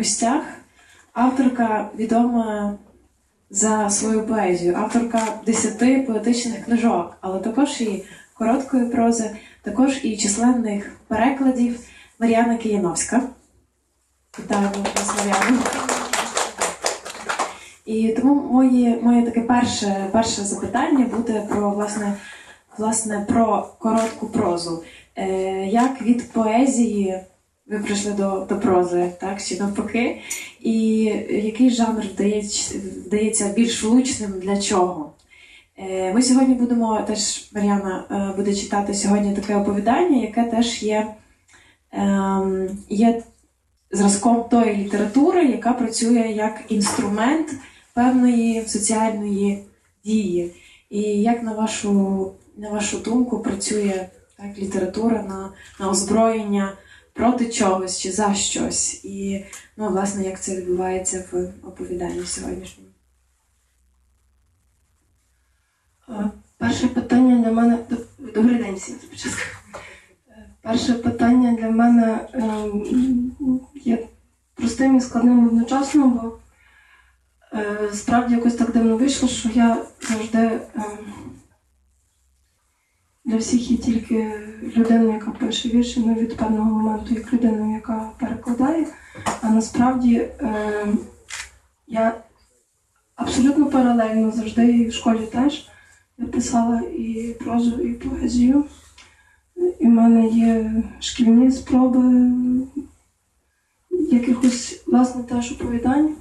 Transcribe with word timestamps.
гостях 0.00 0.42
авторка 1.12 1.90
відома 1.96 2.78
за 3.50 3.90
свою 3.90 4.26
поезію, 4.26 4.74
авторка 4.76 5.22
десяти 5.46 6.00
поетичних 6.00 6.64
книжок, 6.64 7.16
але 7.20 7.38
також 7.38 7.80
і 7.80 8.04
короткої 8.34 8.86
прози, 8.86 9.36
також 9.62 10.04
і 10.04 10.16
численних 10.16 10.92
перекладів 11.08 11.80
Мар'яна 12.18 12.56
Кияновська. 12.56 13.22
Вітаємо 14.38 14.74
вас, 14.96 15.14
Мар'яна. 15.18 15.62
І 17.84 18.08
тому 18.08 18.34
моє, 18.34 18.98
моє 19.02 19.22
таке 19.22 19.40
перше, 19.40 20.08
перше 20.12 20.42
запитання 20.42 21.06
буде 21.16 21.46
про 21.48 21.70
власне, 21.70 22.16
власне 22.78 23.26
про 23.28 23.68
коротку 23.78 24.26
прозу. 24.26 24.82
Е, 25.16 25.28
як 25.66 26.02
від 26.02 26.32
поезії 26.32 27.20
ви 27.70 27.78
прийшли 27.78 28.12
до, 28.12 28.46
до 28.48 28.58
прози, 28.60 29.12
так 29.20 29.42
чи 29.42 29.58
навпаки? 29.58 30.20
І 30.60 31.02
який 31.30 31.70
жанр 31.70 32.04
вдається, 32.14 32.74
вдається 33.06 33.48
більш 33.48 33.82
влучним 33.82 34.32
для 34.40 34.60
чого? 34.60 35.12
Е, 35.76 36.14
Ми 36.14 36.22
сьогодні 36.22 36.54
будемо 36.54 37.02
теж 37.06 37.50
Мар'яна 37.54 38.04
е, 38.10 38.36
буде 38.36 38.54
читати 38.54 38.94
сьогодні 38.94 39.34
таке 39.34 39.56
оповідання, 39.56 40.22
яке 40.22 40.44
теж 40.44 40.82
є, 40.82 41.06
ем, 41.92 42.68
є 42.88 43.22
зразком 43.90 44.44
тої 44.50 44.76
літератури, 44.76 45.44
яка 45.44 45.72
працює 45.72 46.32
як 46.36 46.60
інструмент 46.68 47.48
певної 47.94 48.64
соціальної 48.66 49.64
дії. 50.04 50.52
І 50.90 51.00
як 51.02 51.42
на 51.42 51.52
вашу, 51.52 52.32
на 52.56 52.70
вашу 52.70 52.98
думку 52.98 53.38
працює 53.38 54.08
так, 54.36 54.58
література 54.58 55.22
на, 55.22 55.50
на 55.80 55.90
озброєння 55.90 56.72
проти 57.20 57.50
чогось 57.50 58.00
чи 58.00 58.12
за 58.12 58.34
щось? 58.34 59.04
І 59.04 59.44
ну, 59.76 59.88
власне, 59.88 60.24
як 60.24 60.40
це 60.40 60.56
відбувається 60.56 61.24
в 61.32 61.52
оповіданні 61.68 62.26
сьогоднішньому? 62.26 62.88
Е, 66.08 66.30
Перше 66.58 66.88
питання 66.88 67.44
для 67.44 67.52
мене. 67.52 67.78
Добрий 68.34 68.56
день 68.56 68.74
всім. 68.74 68.96
Е, 70.28 70.50
Перше 70.62 70.94
питання 70.94 71.52
для 71.52 71.70
мене 71.70 72.28
ем, 72.32 73.32
є 73.74 74.08
простим 74.54 74.96
і 74.96 75.00
складним 75.00 75.46
одночасно, 75.46 76.08
бо 76.08 76.38
е, 77.58 77.90
справді 77.94 78.34
якось 78.34 78.54
так 78.54 78.72
дивно 78.72 78.96
вийшло, 78.96 79.28
що 79.28 79.48
я 79.54 79.84
завжди 80.00 80.38
ем, 80.74 80.82
для 83.30 83.36
всіх 83.36 83.70
є 83.70 83.76
тільки 83.76 84.32
людина, 84.76 85.14
яка 85.14 85.30
пише 85.30 85.68
вірші, 85.68 86.02
ну 86.06 86.14
від 86.14 86.36
певного 86.36 86.70
моменту 86.70 87.14
як 87.14 87.32
людина, 87.32 87.74
яка 87.74 88.10
перекладає. 88.18 88.86
А 89.42 89.50
насправді 89.50 90.28
ем, 90.38 90.98
я 91.86 92.14
абсолютно 93.16 93.66
паралельно 93.66 94.30
завжди 94.30 94.66
і 94.66 94.88
в 94.88 94.92
школі 94.92 95.28
теж. 95.32 95.68
Я 96.18 96.26
писала 96.26 96.80
і 96.80 97.36
прозу, 97.40 97.80
і 97.80 97.92
поезію. 97.92 98.64
І 99.80 99.86
в 99.86 99.90
мене 99.90 100.28
є 100.28 100.82
шкільні 101.00 101.50
спроби 101.50 102.30
якихось, 103.90 104.82
власне, 104.86 105.22
теж 105.22 105.52
оповідань. 105.52 106.14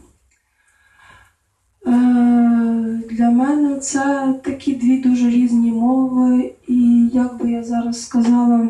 Е, 1.89 3.01
Для 3.09 3.29
мене 3.29 3.79
це 3.79 4.33
такі 4.43 4.75
дві 4.75 4.97
дуже 4.97 5.29
різні 5.29 5.71
мови, 5.71 6.53
і 6.67 7.09
як 7.13 7.37
би 7.37 7.51
я 7.51 7.63
зараз 7.63 8.05
сказала, 8.05 8.69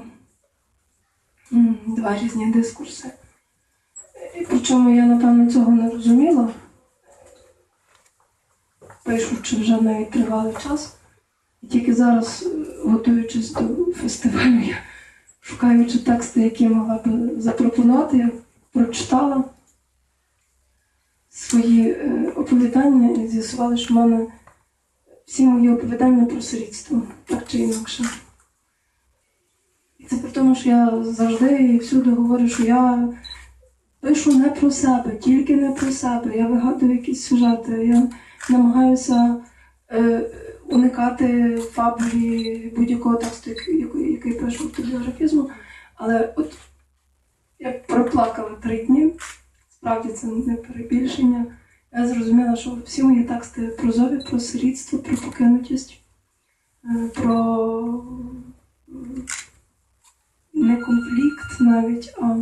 два 1.87 2.17
різні 2.17 2.51
дискурси. 2.51 3.11
Причому 4.49 4.89
я, 4.89 5.05
напевно, 5.05 5.51
цього 5.51 5.71
не 5.71 5.89
розуміла, 5.89 6.49
пишучи 9.03 9.55
вже 9.55 9.81
навіть 9.81 10.11
тривалий 10.11 10.53
час. 10.63 10.95
І 11.63 11.67
тільки 11.67 11.93
зараз, 11.93 12.47
е, 12.47 12.65
готуючись 12.89 13.53
до 13.53 13.93
фестивалю, 13.93 14.59
я 14.59 14.77
шукаючи 15.41 15.99
тексти, 15.99 16.41
які 16.41 16.69
могла 16.69 16.95
б 17.05 17.31
запропонувати, 17.37 18.17
я 18.17 18.31
прочитала 18.73 19.43
свої 21.39 21.91
е, 21.91 22.33
оповідання 22.35 23.23
і 23.23 23.27
з'ясувала, 23.27 23.77
що 23.77 23.93
в 23.93 23.97
мене 23.97 24.27
всі 25.25 25.47
мої 25.47 25.69
оповідання 25.69 26.25
про 26.25 26.41
сирітство, 26.41 27.01
так 27.25 27.47
чи 27.47 27.57
інакше. 27.57 28.03
І 29.97 30.05
це 30.05 30.17
при 30.17 30.31
тому, 30.31 30.55
що 30.55 30.69
я 30.69 31.03
завжди 31.03 31.55
і 31.55 31.77
всюди 31.77 32.11
говорю, 32.11 32.49
що 32.49 32.63
я 32.63 33.09
пишу 33.99 34.33
не 34.33 34.49
про 34.49 34.71
себе, 34.71 35.15
тільки 35.15 35.55
не 35.55 35.71
про 35.71 35.91
себе. 35.91 36.37
Я 36.37 36.47
вигадую 36.47 36.91
якісь 36.91 37.23
сюжети, 37.23 37.85
я 37.85 38.09
намагаюся. 38.49 39.37
Е, 39.91 40.29
уникати 40.69 41.57
фабулі 41.57 42.73
будь-якого 42.75 43.15
тексту, 43.15 43.49
який, 43.49 44.11
який 44.11 44.33
пишу 44.33 44.63
автобіографізму. 44.63 45.49
Але 45.95 46.33
от 46.35 46.53
я 47.59 47.71
проплакала 47.71 48.49
три 48.49 48.85
дні, 48.85 49.13
справді 49.79 50.09
це 50.09 50.27
не 50.27 50.55
перебільшення. 50.55 51.45
Я 51.93 52.07
зрозуміла, 52.07 52.55
що 52.55 52.77
всі 52.85 53.03
мої 53.03 53.23
тексти 53.23 53.67
прозові 53.67 54.19
про 54.29 54.39
сирітство, 54.39 54.99
про 54.99 55.17
покинутість, 55.17 56.01
е, 56.85 57.09
про 57.15 58.03
не 60.53 60.75
конфлікт 60.75 61.59
навіть, 61.59 62.13
а 62.21 62.37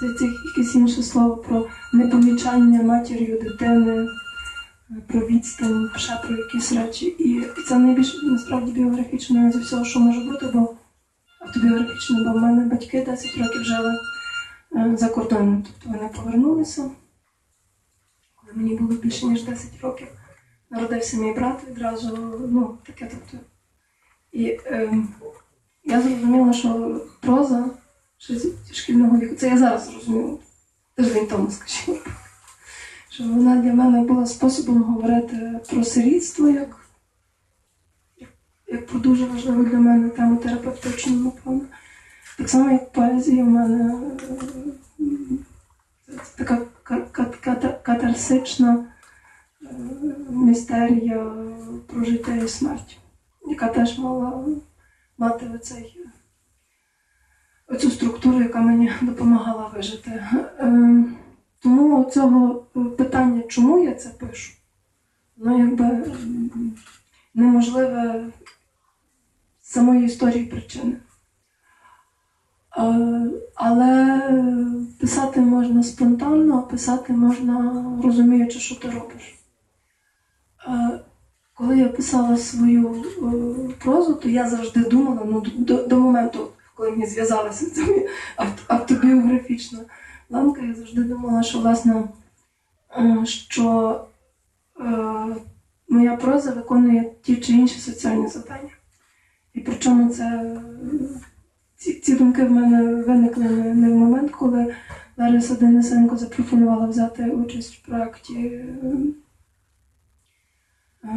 це, 0.00 0.14
це 0.14 0.24
якесь 0.24 0.74
інше 0.74 1.02
слово 1.02 1.36
про 1.36 1.66
непомічання 1.92 2.82
матір'ю 2.82 3.40
дитини 3.42 4.08
про 5.08 5.26
відстань, 5.26 5.90
ще 5.96 6.16
про 6.26 6.36
якісь 6.36 6.72
речі. 6.72 7.06
І 7.06 7.44
це 7.68 7.78
найбільш 7.78 8.22
насправді 8.22 8.72
біографічно 8.72 9.52
зі 9.52 9.58
всього, 9.58 9.84
що 9.84 10.00
може 10.00 10.20
бути, 10.20 10.46
бо 10.54 10.76
автобіографічно, 11.40 12.24
бо 12.24 12.38
в 12.38 12.42
мене 12.42 12.64
батьки 12.64 13.04
10 13.06 13.38
років 13.38 13.64
жили 13.64 13.90
е, 13.90 13.98
за 14.72 15.08
кордоном, 15.08 15.62
тобто 15.66 15.98
вони 15.98 16.10
повернулися. 16.12 16.90
Коли 18.34 18.52
мені 18.54 18.74
було 18.74 18.94
більше 18.94 19.26
ніж 19.26 19.44
10 19.44 19.80
років, 19.80 20.08
народився 20.70 21.16
мій 21.16 21.32
брат 21.32 21.60
відразу, 21.68 22.16
ну, 22.50 22.78
таке 22.86 23.10
тобто. 23.10 23.46
І 24.32 24.46
е, 24.46 25.04
я 25.84 26.02
зрозуміла, 26.02 26.52
що 26.52 27.00
проза 27.20 27.70
зі 28.28 28.74
шкільного 28.74 29.18
віку, 29.18 29.34
це 29.34 29.48
я 29.48 29.58
зараз 29.58 29.90
зрозуміла, 29.90 30.38
тиждень 30.94 31.26
тому, 31.26 31.50
скажімо 31.50 31.98
що 33.20 33.28
вона 33.28 33.56
для 33.56 33.72
мене 33.72 34.00
була 34.00 34.26
способом 34.26 34.82
говорити 34.82 35.60
про 35.70 35.84
сирітство 35.84 36.48
як, 36.48 36.76
як 38.66 38.86
про 38.86 38.98
дуже 38.98 39.24
важливу 39.24 39.64
для 39.64 39.78
мене 39.78 40.08
тему 40.08 40.36
терапевтичну, 40.36 41.16
напевно. 41.16 41.60
Так 42.38 42.48
само, 42.48 42.70
як 42.70 42.92
поезія 42.92 43.44
в 43.44 43.48
мене 43.48 44.00
така 46.36 46.66
катарсична 47.82 48.84
містерія 50.30 51.32
про 51.86 52.04
життя 52.04 52.34
і 52.34 52.48
смерть, 52.48 52.98
яка 53.46 53.68
теж 53.68 53.98
мала 53.98 54.44
мати 55.18 55.50
оцей, 55.54 56.00
оцю 57.66 57.90
структуру, 57.90 58.42
яка 58.42 58.60
мені 58.60 58.92
допомагала 59.02 59.66
вижити. 59.66 60.24
Тому 61.62 62.04
цього 62.04 62.54
питання, 62.98 63.42
чому 63.42 63.84
я 63.84 63.94
це 63.94 64.08
пишу, 64.08 64.52
ну 65.36 65.58
якби 65.58 66.14
неможливе 67.34 68.24
самої 69.60 70.04
історії 70.04 70.44
причини. 70.44 70.96
Але 73.54 74.20
писати 75.00 75.40
можна 75.40 75.82
спонтанно, 75.82 76.58
а 76.58 76.70
писати 76.70 77.12
можна 77.12 77.84
розуміючи, 78.04 78.58
що 78.58 78.74
ти 78.74 78.90
робиш. 78.90 79.34
Коли 81.54 81.78
я 81.78 81.88
писала 81.88 82.36
свою 82.36 83.04
прозу, 83.84 84.14
то 84.14 84.28
я 84.28 84.48
завжди 84.48 84.80
думала 84.80 85.22
ну, 85.24 85.42
до, 85.56 85.86
до 85.86 85.96
моменту, 85.96 86.48
коли 86.74 86.90
мені 86.90 87.06
зв'язалася 87.06 87.66
з 87.66 88.06
автобіографічно 88.68 89.78
ланка, 90.30 90.62
я 90.62 90.74
завжди 90.74 91.02
думала, 91.02 91.42
що 91.42 91.58
власне, 91.58 92.04
е, 92.96 93.26
що 93.26 94.00
е, 94.80 94.84
моя 95.88 96.16
проза 96.16 96.52
виконує 96.52 97.12
ті 97.22 97.36
чи 97.36 97.52
інші 97.52 97.80
соціальні 97.80 98.28
завдання. 98.28 98.70
І 99.54 99.60
причому 99.60 100.10
це 100.10 100.56
ці, 101.80 101.92
ці 101.92 102.14
думки 102.14 102.44
в 102.44 102.50
мене 102.50 102.94
виникли 102.94 103.44
не, 103.44 103.88
в 103.88 103.94
момент, 103.94 104.30
коли 104.30 104.74
Лариса 105.16 105.54
Денисенко 105.54 106.16
запропонувала 106.16 106.86
взяти 106.86 107.30
участь 107.30 107.74
в 107.74 107.86
проєкті 107.86 108.34
е, 108.34 108.68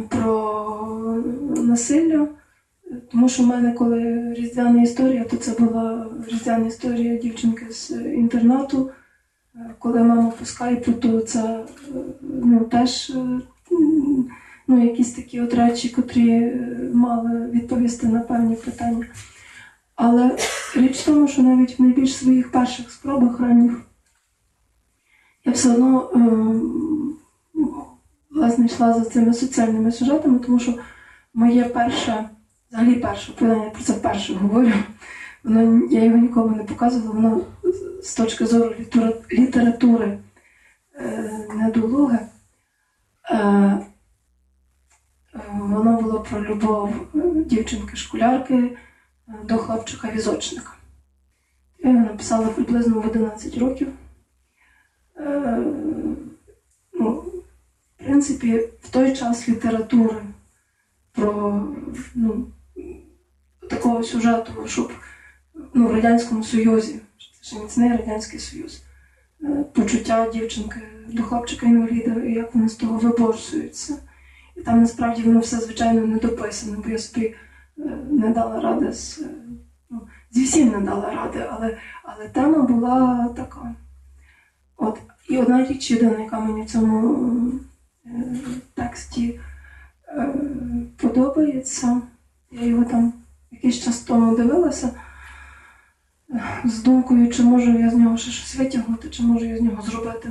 про 0.08 1.22
насилля. 1.56 2.28
Тому 3.10 3.28
що 3.28 3.42
в 3.42 3.46
мене, 3.46 3.72
коли 3.72 4.34
різдвяна 4.34 4.82
історія, 4.82 5.24
то 5.24 5.36
це 5.36 5.64
була 5.64 6.06
різдвяна 6.28 6.66
історія 6.66 7.18
дівчинки 7.18 7.72
з 7.72 7.90
інтернату, 7.90 8.90
Е, 9.56 9.74
Коли 9.78 10.02
мама 10.02 10.30
по 10.30 10.44
скайпу, 10.44 10.92
то 10.92 11.20
це 11.20 11.40
е, 11.40 11.64
ну, 12.20 12.60
теж 12.60 13.12
ну, 14.68 14.84
якісь 14.84 15.12
такі 15.12 15.40
от 15.40 15.54
речі, 15.54 15.88
котрі 15.88 16.52
мали 16.94 17.50
відповісти 17.50 18.06
на 18.06 18.20
певні 18.20 18.56
питання. 18.56 19.06
Але 19.96 20.36
річ 20.74 20.96
в 21.00 21.04
тому, 21.06 21.28
що 21.28 21.42
навіть 21.42 21.78
в 21.78 21.82
найбільш 21.82 22.16
своїх 22.16 22.52
перших 22.52 22.90
спробах 22.90 23.40
ранніх 23.40 23.80
я 25.44 25.52
все 25.52 25.72
одно 25.74 26.10
е, 26.14 26.18
ну, 27.54 27.84
власне 28.30 28.66
йшла 28.66 28.92
за 28.92 29.04
цими 29.10 29.34
соціальними 29.34 29.92
сюжетами, 29.92 30.38
тому 30.38 30.58
що 30.58 30.74
моє 31.34 31.64
перше, 31.64 32.28
взагалі 32.70 32.94
перше 32.94 33.32
оповідання, 33.32 33.70
про 33.70 33.82
це 33.82 33.92
вперше 33.92 34.34
говорю. 34.34 34.72
Воно, 35.44 35.86
я 35.90 36.04
його 36.04 36.16
нікому 36.16 36.56
не 36.56 36.64
показувала, 36.64 37.14
воно 37.14 37.40
з- 38.02 38.14
точки 38.14 38.46
зору 38.46 38.74
літератури 39.32 40.18
е, 40.94 41.30
недолуге. 41.54 42.28
Е, 43.30 43.36
е, 43.36 43.80
воно 45.52 46.00
було 46.00 46.20
про 46.20 46.44
любов 46.44 46.94
дівчинки-школярки 47.46 48.76
до 49.26 49.58
хлопчика-візочника. 49.58 50.72
Я 51.78 51.90
його 51.90 52.04
написала 52.04 52.48
приблизно 52.48 53.00
в 53.00 53.06
11 53.06 53.58
років. 53.58 53.88
Е, 55.16 55.58
ну, 56.92 57.10
в 57.10 58.04
принципі, 58.04 58.68
в 58.82 58.88
той 58.90 59.16
час 59.16 59.48
літератури 59.48 60.16
про 61.12 61.62
ну, 62.14 62.46
такого 63.70 64.02
сюжету, 64.02 64.52
щоб 64.66 64.92
ну, 65.74 65.88
в 65.88 65.92
Радянському 65.92 66.44
Союзі, 66.44 67.00
це 67.18 67.46
ще 67.46 67.58
міцний 67.58 67.90
Радянський 67.90 68.40
Союз, 68.40 68.82
е, 69.42 69.64
почуття 69.74 70.30
дівчинки 70.32 70.80
до 71.08 71.22
хлопчика-інваліда, 71.22 72.24
і 72.24 72.32
як 72.32 72.54
вони 72.54 72.68
з 72.68 72.74
того 72.74 72.98
виборсуються. 72.98 73.96
І 74.56 74.60
там 74.60 74.80
насправді 74.80 75.22
воно 75.22 75.40
все 75.40 75.60
звичайно 75.60 76.06
не 76.06 76.18
дописано, 76.18 76.82
бо 76.84 76.90
я 76.90 76.98
собі 76.98 77.26
е, 77.26 77.34
не 78.10 78.30
дала 78.30 78.60
ради 78.60 78.92
з, 78.92 79.22
ну, 79.90 80.00
зі 80.30 80.44
всім 80.44 80.68
не 80.68 80.80
дала 80.80 81.10
ради, 81.10 81.46
але, 81.50 81.78
але 82.02 82.28
тема 82.28 82.62
була 82.62 83.28
така. 83.36 83.74
От. 84.76 85.00
І 85.28 85.38
одна 85.38 85.66
річ 85.66 85.90
єдина, 85.90 86.18
яка 86.18 86.40
мені 86.40 86.62
в 86.62 86.70
цьому 86.70 87.52
е, 88.06 88.10
тексті 88.74 89.40
е, 90.08 90.34
подобається, 90.96 92.00
я 92.50 92.66
його 92.66 92.84
там 92.84 93.12
якийсь 93.50 93.84
час 93.84 94.00
тому 94.00 94.36
дивилася 94.36 94.90
е, 96.30 96.42
з 96.64 96.82
думкою, 96.82 97.32
чи 97.32 97.42
можу 97.42 97.78
я 97.78 97.90
з 97.90 97.94
нього 97.94 98.16
ще 98.16 98.30
щось 98.30 98.56
витягнути, 98.56 99.10
чи 99.10 99.22
можу 99.22 99.44
я 99.44 99.56
з 99.56 99.60
нього 99.60 99.82
зробити 99.82 100.30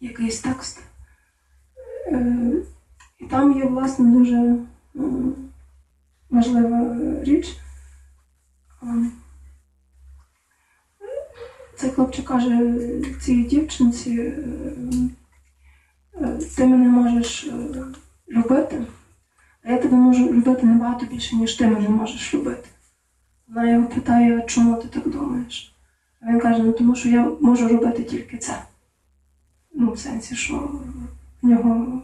якийсь 0.00 0.40
текст. 0.40 0.82
Е, 2.06 2.52
І 3.18 3.24
там 3.24 3.58
є, 3.58 3.64
власне, 3.64 4.06
дуже 4.06 4.56
важлива 6.30 6.96
річ. 7.22 7.56
Ем, 8.82 9.12
Цей 11.76 11.90
хлопчик 11.90 12.24
каже 12.24 12.74
цій 13.20 13.44
дівчинці, 13.44 14.10
е, 14.10 14.44
е, 16.14 16.38
ти 16.56 16.66
мене 16.66 16.88
можеш 16.88 17.44
е, 17.44 17.52
любити, 18.28 18.86
а 19.62 19.72
я 19.72 19.78
тебе 19.78 19.96
можу 19.96 20.32
любити 20.32 20.66
набагато 20.66 21.06
більше, 21.06 21.36
ніж 21.36 21.54
ти 21.54 21.66
мене 21.66 21.88
можеш 21.88 22.34
любити. 22.34 22.68
Вона 23.48 23.70
його 23.70 23.88
питає, 23.88 24.44
чому 24.46 24.76
ти 24.76 24.88
так 24.88 25.08
думаєш? 25.08 25.74
А 26.20 26.26
він 26.26 26.40
каже, 26.40 26.62
ну 26.62 26.72
тому 26.72 26.94
що 26.94 27.08
я 27.08 27.32
можу 27.40 27.68
робити 27.68 28.04
тільки 28.04 28.38
це. 28.38 28.62
Ну, 29.74 29.92
в 29.92 29.98
сенсі, 29.98 30.36
що 30.36 30.70
в 31.42 31.46
нього 31.46 32.02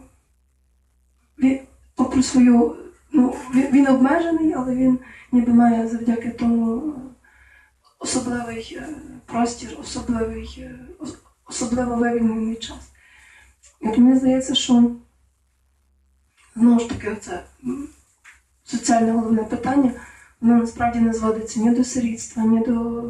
попри 1.97 2.23
свою, 2.23 2.75
ну, 3.11 3.35
він, 3.55 3.71
він 3.71 3.87
обмежений, 3.87 4.53
але 4.53 4.75
він 4.75 4.99
ніби 5.31 5.53
має 5.53 5.87
завдяки 5.87 6.29
тому 6.29 6.93
особливий 7.99 8.77
е, 8.81 8.87
простір, 9.25 9.77
особливий, 9.81 10.55
е, 10.59 10.79
особливо 11.45 11.95
вивільнений 11.95 12.55
час. 12.55 12.91
От 13.81 13.97
мені 13.97 14.19
здається, 14.19 14.55
що 14.55 14.91
знову 16.55 16.79
ж 16.79 16.89
таки 16.89 17.15
це 17.21 17.43
соціальне 18.63 19.11
головне 19.11 19.43
питання, 19.43 19.91
воно 20.41 20.55
насправді 20.55 20.99
не 20.99 21.13
зводиться 21.13 21.59
ні 21.59 21.71
до 21.71 21.83
сирітства, 21.83 22.43
ні 22.43 22.59
до 22.59 23.03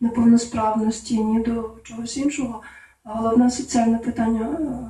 неповносправності, 0.00 1.24
ні 1.24 1.40
до 1.40 1.74
чогось 1.82 2.16
іншого. 2.16 2.62
Головне 3.04 3.50
соціальне 3.50 3.98
питання 3.98 4.46
е, 4.46 4.88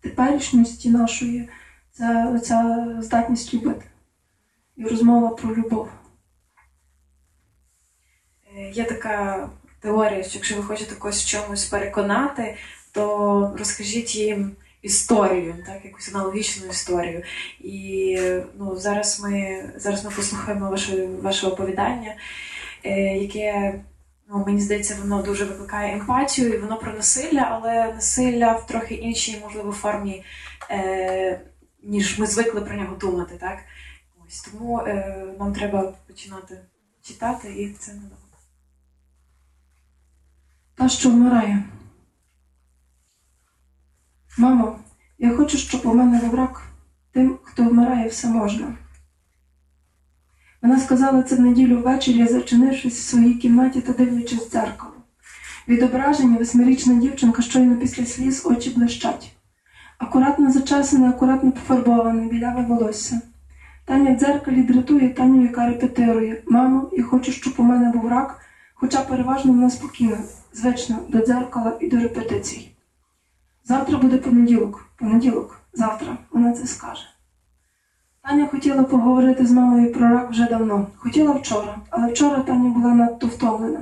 теперішності 0.00 0.90
нашої 0.90 1.48
це 1.92 2.32
оця 2.34 2.88
здатність 3.00 3.54
любити. 3.54 3.84
І 4.76 4.84
розмова 4.84 5.28
про 5.28 5.54
любов. 5.54 5.88
Е, 8.56 8.70
Є 8.70 8.84
така 8.84 9.48
теорія, 9.80 10.22
що 10.22 10.38
якщо 10.38 10.56
ви 10.56 10.62
хочете 10.62 10.94
когось 10.94 11.24
чомусь 11.24 11.64
переконати, 11.64 12.56
то 12.92 13.54
розкажіть 13.58 14.16
їм 14.16 14.56
історію, 14.82 15.54
так, 15.66 15.84
якусь 15.84 16.14
аналогічну 16.14 16.66
історію. 16.66 17.22
І 17.60 18.18
ну, 18.58 18.76
зараз 18.76 19.20
ми 19.20 19.64
зараз 19.76 20.04
ми 20.04 20.10
послухаємо 20.10 20.70
ваше, 20.70 21.06
ваше 21.06 21.46
оповідання, 21.46 22.16
е, 22.84 23.16
яке 23.16 23.74
ну, 24.28 24.44
мені 24.46 24.60
здається, 24.60 24.96
воно 25.00 25.22
дуже 25.22 25.44
викликає 25.44 25.92
емпатію, 25.92 26.54
і 26.54 26.58
воно 26.58 26.76
про 26.76 26.92
насилля, 26.92 27.48
але 27.50 27.92
насилля 27.94 28.52
в 28.52 28.66
трохи 28.66 28.94
іншій, 28.94 29.38
можливо, 29.42 29.72
формі, 29.72 30.24
е, 30.70 31.40
ніж 31.82 32.18
ми 32.18 32.26
звикли 32.26 32.60
про 32.60 32.76
нього 32.76 32.96
думати. 32.96 33.36
Так? 33.40 33.58
Ось 34.26 34.40
тому 34.42 34.78
е, 34.78 35.26
нам 35.38 35.52
треба 35.52 35.94
починати 36.06 36.60
читати 37.02 37.62
і 37.62 37.72
це 37.72 37.92
надовго. 37.92 38.16
Та, 40.74 40.88
що 40.88 41.10
вмирає. 41.10 41.64
Мамо, 44.38 44.78
я 45.18 45.36
хочу, 45.36 45.58
щоб 45.58 45.86
у 45.86 45.94
мене 45.94 46.20
був 46.20 46.34
рак. 46.34 46.62
Тим, 47.12 47.38
хто 47.42 47.64
вмирає, 47.64 48.08
все 48.08 48.28
можна. 48.28 48.76
Вона 50.62 50.80
сказала 50.80 51.22
це 51.22 51.36
в 51.36 51.40
неділю 51.40 51.82
ввечері, 51.82 52.26
зачинившись 52.26 52.98
в 52.98 53.02
своїй 53.02 53.34
кімнаті 53.34 53.80
та 53.80 53.92
дивлячись 53.92 54.46
в 54.46 54.50
дзеркало. 54.50 54.92
Відображення 55.68 56.38
восьмирічна 56.38 56.94
дівчинка 56.94 57.42
щойно 57.42 57.76
після 57.76 58.06
сліз 58.06 58.46
очі 58.46 58.70
блищать. 58.70 59.31
Акуратно 60.02 60.50
зачесане, 60.50 61.08
акуратно 61.10 61.52
пофарбоване, 61.52 62.26
біляве 62.28 62.62
волосся. 62.62 63.20
Таня 63.84 64.12
в 64.12 64.18
дзеркалі 64.18 64.62
дратує 64.62 65.08
Таню, 65.08 65.42
яка 65.42 65.66
репетирує. 65.66 66.42
Мамо, 66.46 66.88
я 66.92 67.04
хочу, 67.04 67.32
щоб 67.32 67.54
у 67.58 67.62
мене 67.62 67.92
був 67.92 68.08
рак, 68.08 68.40
хоча 68.74 69.00
переважно 69.00 69.52
вона 69.52 69.70
спокійна, 69.70 70.18
звична 70.52 70.98
до 71.08 71.18
дзеркала 71.18 71.76
і 71.80 71.88
до 71.88 71.96
репетицій. 71.96 72.72
Завтра 73.64 73.98
буде 73.98 74.18
понеділок, 74.18 74.86
понеділок, 74.96 75.60
завтра 75.72 76.16
вона 76.30 76.52
це 76.52 76.66
скаже. 76.66 77.04
Таня 78.22 78.46
хотіла 78.46 78.82
поговорити 78.82 79.46
з 79.46 79.52
мамою 79.52 79.92
про 79.92 80.08
рак 80.08 80.30
вже 80.30 80.46
давно. 80.46 80.86
Хотіла 80.96 81.32
вчора, 81.32 81.76
але 81.90 82.12
вчора 82.12 82.42
Таня 82.42 82.70
була 82.70 82.94
надто 82.94 83.26
втомлена. 83.26 83.80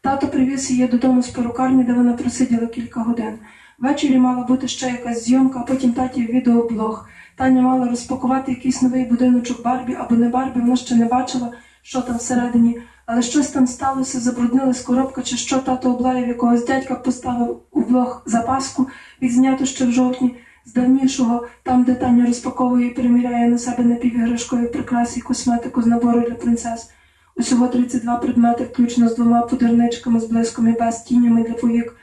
Тато 0.00 0.28
привіз 0.28 0.70
її 0.70 0.86
додому 0.86 1.22
з 1.22 1.28
перукарні, 1.28 1.84
де 1.84 1.92
вона 1.92 2.12
просиділа 2.12 2.66
кілька 2.66 3.00
годин. 3.00 3.38
Ввечері 3.78 4.18
мала 4.18 4.42
бути 4.42 4.68
ще 4.68 4.86
якась 4.86 5.24
зйомка, 5.24 5.58
а 5.58 5.62
потім 5.62 5.92
таті 5.92 6.22
відеоблог. 6.22 7.08
Таня 7.36 7.62
мала 7.62 7.88
розпакувати 7.88 8.52
якийсь 8.52 8.82
новий 8.82 9.04
будиночок 9.04 9.62
Барбі 9.62 9.94
або 9.94 10.14
не 10.14 10.28
Барбі, 10.28 10.60
вона 10.60 10.76
ще 10.76 10.94
не 10.94 11.04
бачила, 11.04 11.52
що 11.82 12.00
там 12.00 12.16
всередині. 12.16 12.80
Але 13.06 13.22
щось 13.22 13.48
там 13.48 13.66
сталося, 13.66 14.20
забруднилась 14.20 14.80
коробка, 14.80 15.22
чи 15.22 15.36
що 15.36 15.58
тато 15.58 15.92
облаяв 15.92 16.28
якогось 16.28 16.66
дядька 16.66 16.94
поставив 16.94 17.62
у 17.70 17.80
блог 17.80 18.22
запаску, 18.26 18.88
відзнято 19.22 19.66
ще 19.66 19.86
в 19.86 19.92
жовтні, 19.92 20.36
з 20.64 20.72
давнішого, 20.72 21.46
там, 21.62 21.84
де 21.84 21.94
Таня 21.94 22.26
розпаковує 22.26 22.86
і 22.86 22.90
приміряє 22.90 23.48
на 23.48 23.58
себе 23.58 23.84
напівіграшкові 23.84 24.66
прикраси 24.66 25.18
і 25.20 25.22
косметику 25.22 25.82
з 25.82 25.86
набору 25.86 26.20
для 26.20 26.34
принцес. 26.34 26.90
Усього 27.36 27.68
32 27.68 28.16
предмети, 28.16 28.64
включно 28.64 29.08
з 29.08 29.16
двома 29.16 29.42
пудерничками, 29.42 30.20
з 30.20 30.24
блиском 30.24 30.68
і 30.68 30.72
без 30.72 31.02
тінями 31.02 31.42
для 31.42 31.54
повік, 31.54 31.96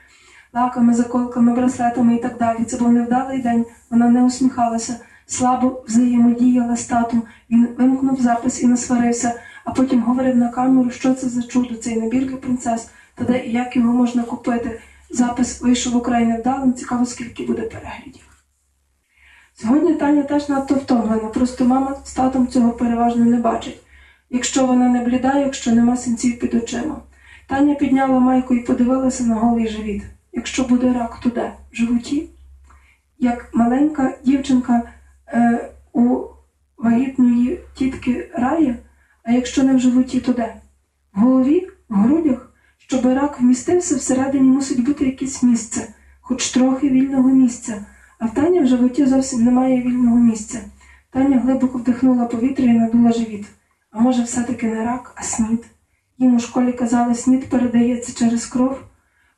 лаками, 0.54 0.94
заколками, 0.94 1.54
браслетами 1.54 2.16
і 2.16 2.20
так 2.20 2.38
далі. 2.38 2.64
Це 2.64 2.78
був 2.78 2.92
невдалий 2.92 3.42
день, 3.42 3.66
вона 3.90 4.10
не 4.10 4.24
усміхалася, 4.24 4.96
слабо 5.26 5.84
взаємодіяла 5.88 6.76
з 6.76 6.86
татом. 6.86 7.24
Він 7.50 7.68
вимкнув 7.78 8.22
запис 8.22 8.64
і 8.64 8.68
насварився, 8.68 9.40
а 9.66 9.72
потім 9.72 10.02
говорив 10.02 10.36
на 10.36 10.50
камеру, 10.50 10.90
що 10.90 11.14
це 11.14 11.30
за 11.30 11.44
чудо, 11.44 11.76
цей 11.76 12.02
набір 12.02 12.26
для 12.26 12.38
принцес, 12.38 12.90
та 13.16 13.24
де 13.24 13.46
і 13.46 13.52
як 13.52 13.76
його 13.76 13.94
можна 13.94 14.24
купити. 14.24 14.80
Запис 15.10 15.62
вийшов 15.62 15.96
украй 15.96 16.26
невдалим, 16.26 16.74
цікаво, 16.74 17.06
скільки 17.06 17.46
буде 17.46 17.62
переглядів. 17.62 18.34
Сьогодні 19.54 19.94
Таня 19.94 20.24
теж 20.24 20.50
надто 20.50 20.76
втомлена, 20.76 21.18
просто 21.18 21.66
мама 21.66 21.96
з 22.04 22.14
татом 22.14 22.48
цього 22.48 22.72
переважно 22.72 23.26
не 23.26 23.38
бачить. 23.38 23.80
Якщо 24.30 24.66
вона 24.66 24.90
не 24.90 25.00
бліда, 25.06 25.40
якщо 25.40 25.72
нема 25.72 25.98
синців 25.98 26.40
під 26.40 26.54
очима. 26.54 27.02
Таня 27.48 27.76
підняла 27.76 28.20
майку 28.20 28.56
і 28.56 28.60
подивилася 28.60 29.24
на 29.24 29.36
голий 29.36 29.68
живіт. 29.68 30.04
Якщо 30.34 30.64
буде 30.64 30.94
рак, 30.94 31.20
то 31.24 31.30
де? 31.30 31.54
В 31.72 31.76
животі? 31.76 32.30
Як 33.20 33.50
маленька 33.54 34.18
дівчинка 34.26 34.82
е, 35.28 35.70
у 35.94 36.20
вагітної 36.78 37.60
тітки 37.74 38.32
Раї, 38.34 38.76
а 39.24 39.32
якщо 39.32 39.64
не 39.64 39.76
в 39.76 39.80
животі, 39.80 40.20
то 40.20 40.34
де? 40.34 40.56
В 41.16 41.20
голові, 41.20 41.68
в 41.90 41.96
грудях, 41.96 42.54
щоб 42.78 43.06
рак 43.06 43.40
вмістився, 43.40 43.96
всередині 43.96 44.50
мусить 44.50 44.86
бути 44.86 45.06
якесь 45.06 45.44
місце, 45.44 45.94
хоч 46.22 46.50
трохи 46.50 46.90
вільного 46.90 47.30
місця. 47.30 47.86
А 48.20 48.26
в 48.26 48.34
Тані 48.34 48.60
в 48.60 48.68
животі 48.68 49.06
зовсім 49.06 49.44
немає 49.44 49.82
вільного 49.82 50.18
місця. 50.18 50.62
Таня 51.10 51.40
глибоко 51.40 51.78
вдихнула 51.78 52.26
повітря 52.26 52.66
і 52.66 52.74
надула 52.74 53.12
живіт. 53.12 53.46
А 53.92 54.00
може, 54.00 54.24
все-таки 54.24 54.68
не 54.68 54.86
рак, 54.86 55.14
а 55.16 55.24
снід. 55.24 55.66
Їм 56.18 56.36
у 56.36 56.40
школі 56.40 56.74
казали, 56.74 57.16
снід 57.16 57.50
передається 57.50 58.14
через 58.14 58.46
кров. 58.46 58.80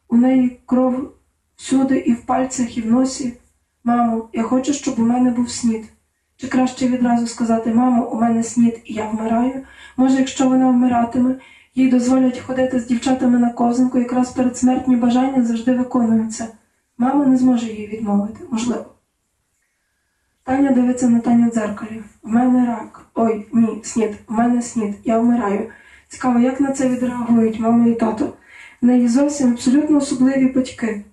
У 0.09 0.17
неї 0.17 0.59
кров 0.65 1.13
всюди, 1.55 1.97
і 1.97 2.13
в 2.13 2.25
пальцях, 2.25 2.77
і 2.77 2.81
в 2.81 2.91
носі. 2.91 3.33
Мамо, 3.83 4.29
я 4.33 4.43
хочу, 4.43 4.73
щоб 4.73 4.99
у 4.99 5.01
мене 5.01 5.31
був 5.31 5.49
снід. 5.49 5.85
Чи 6.37 6.47
краще 6.47 6.87
відразу 6.87 7.27
сказати, 7.27 7.73
мамо, 7.73 8.09
у 8.11 8.21
мене 8.21 8.43
снід, 8.43 8.81
і 8.85 8.93
я 8.93 9.09
вмираю? 9.09 9.63
Може, 9.97 10.17
якщо 10.17 10.49
вона 10.49 10.69
вмиратиме, 10.69 11.35
їй 11.75 11.89
дозволять 11.89 12.39
ходити 12.39 12.79
з 12.79 12.87
дівчатами 12.87 13.39
на 13.39 13.49
ковзанку, 13.49 13.99
якраз 13.99 14.31
передсмертні 14.31 14.95
бажання 14.95 15.43
завжди 15.43 15.73
виконуються. 15.73 16.47
Мама 16.97 17.25
не 17.25 17.37
зможе 17.37 17.67
їй 17.67 17.87
відмовити, 17.87 18.39
можливо. 18.51 18.85
Таня 20.43 20.71
дивиться 20.71 21.09
на 21.09 21.19
Таню 21.19 21.49
в 21.49 21.53
дзеркалі. 21.53 22.03
В 22.23 22.29
мене 22.29 22.65
рак. 22.65 23.05
Ой, 23.13 23.45
ні, 23.53 23.79
снід, 23.83 24.15
в 24.27 24.33
мене 24.33 24.61
снід, 24.61 24.95
я 25.03 25.19
вмираю. 25.19 25.69
Цікаво, 26.07 26.39
як 26.39 26.59
на 26.59 26.71
це 26.71 26.89
відреагують 26.89 27.59
мама 27.59 27.87
і 27.87 27.95
тато. 27.95 28.33
В 28.85 28.87
неї 28.87 29.07
зовсім 29.07 29.51
абсолютно 29.51 29.97
особливі 29.97 30.45
батьки. 30.45 31.03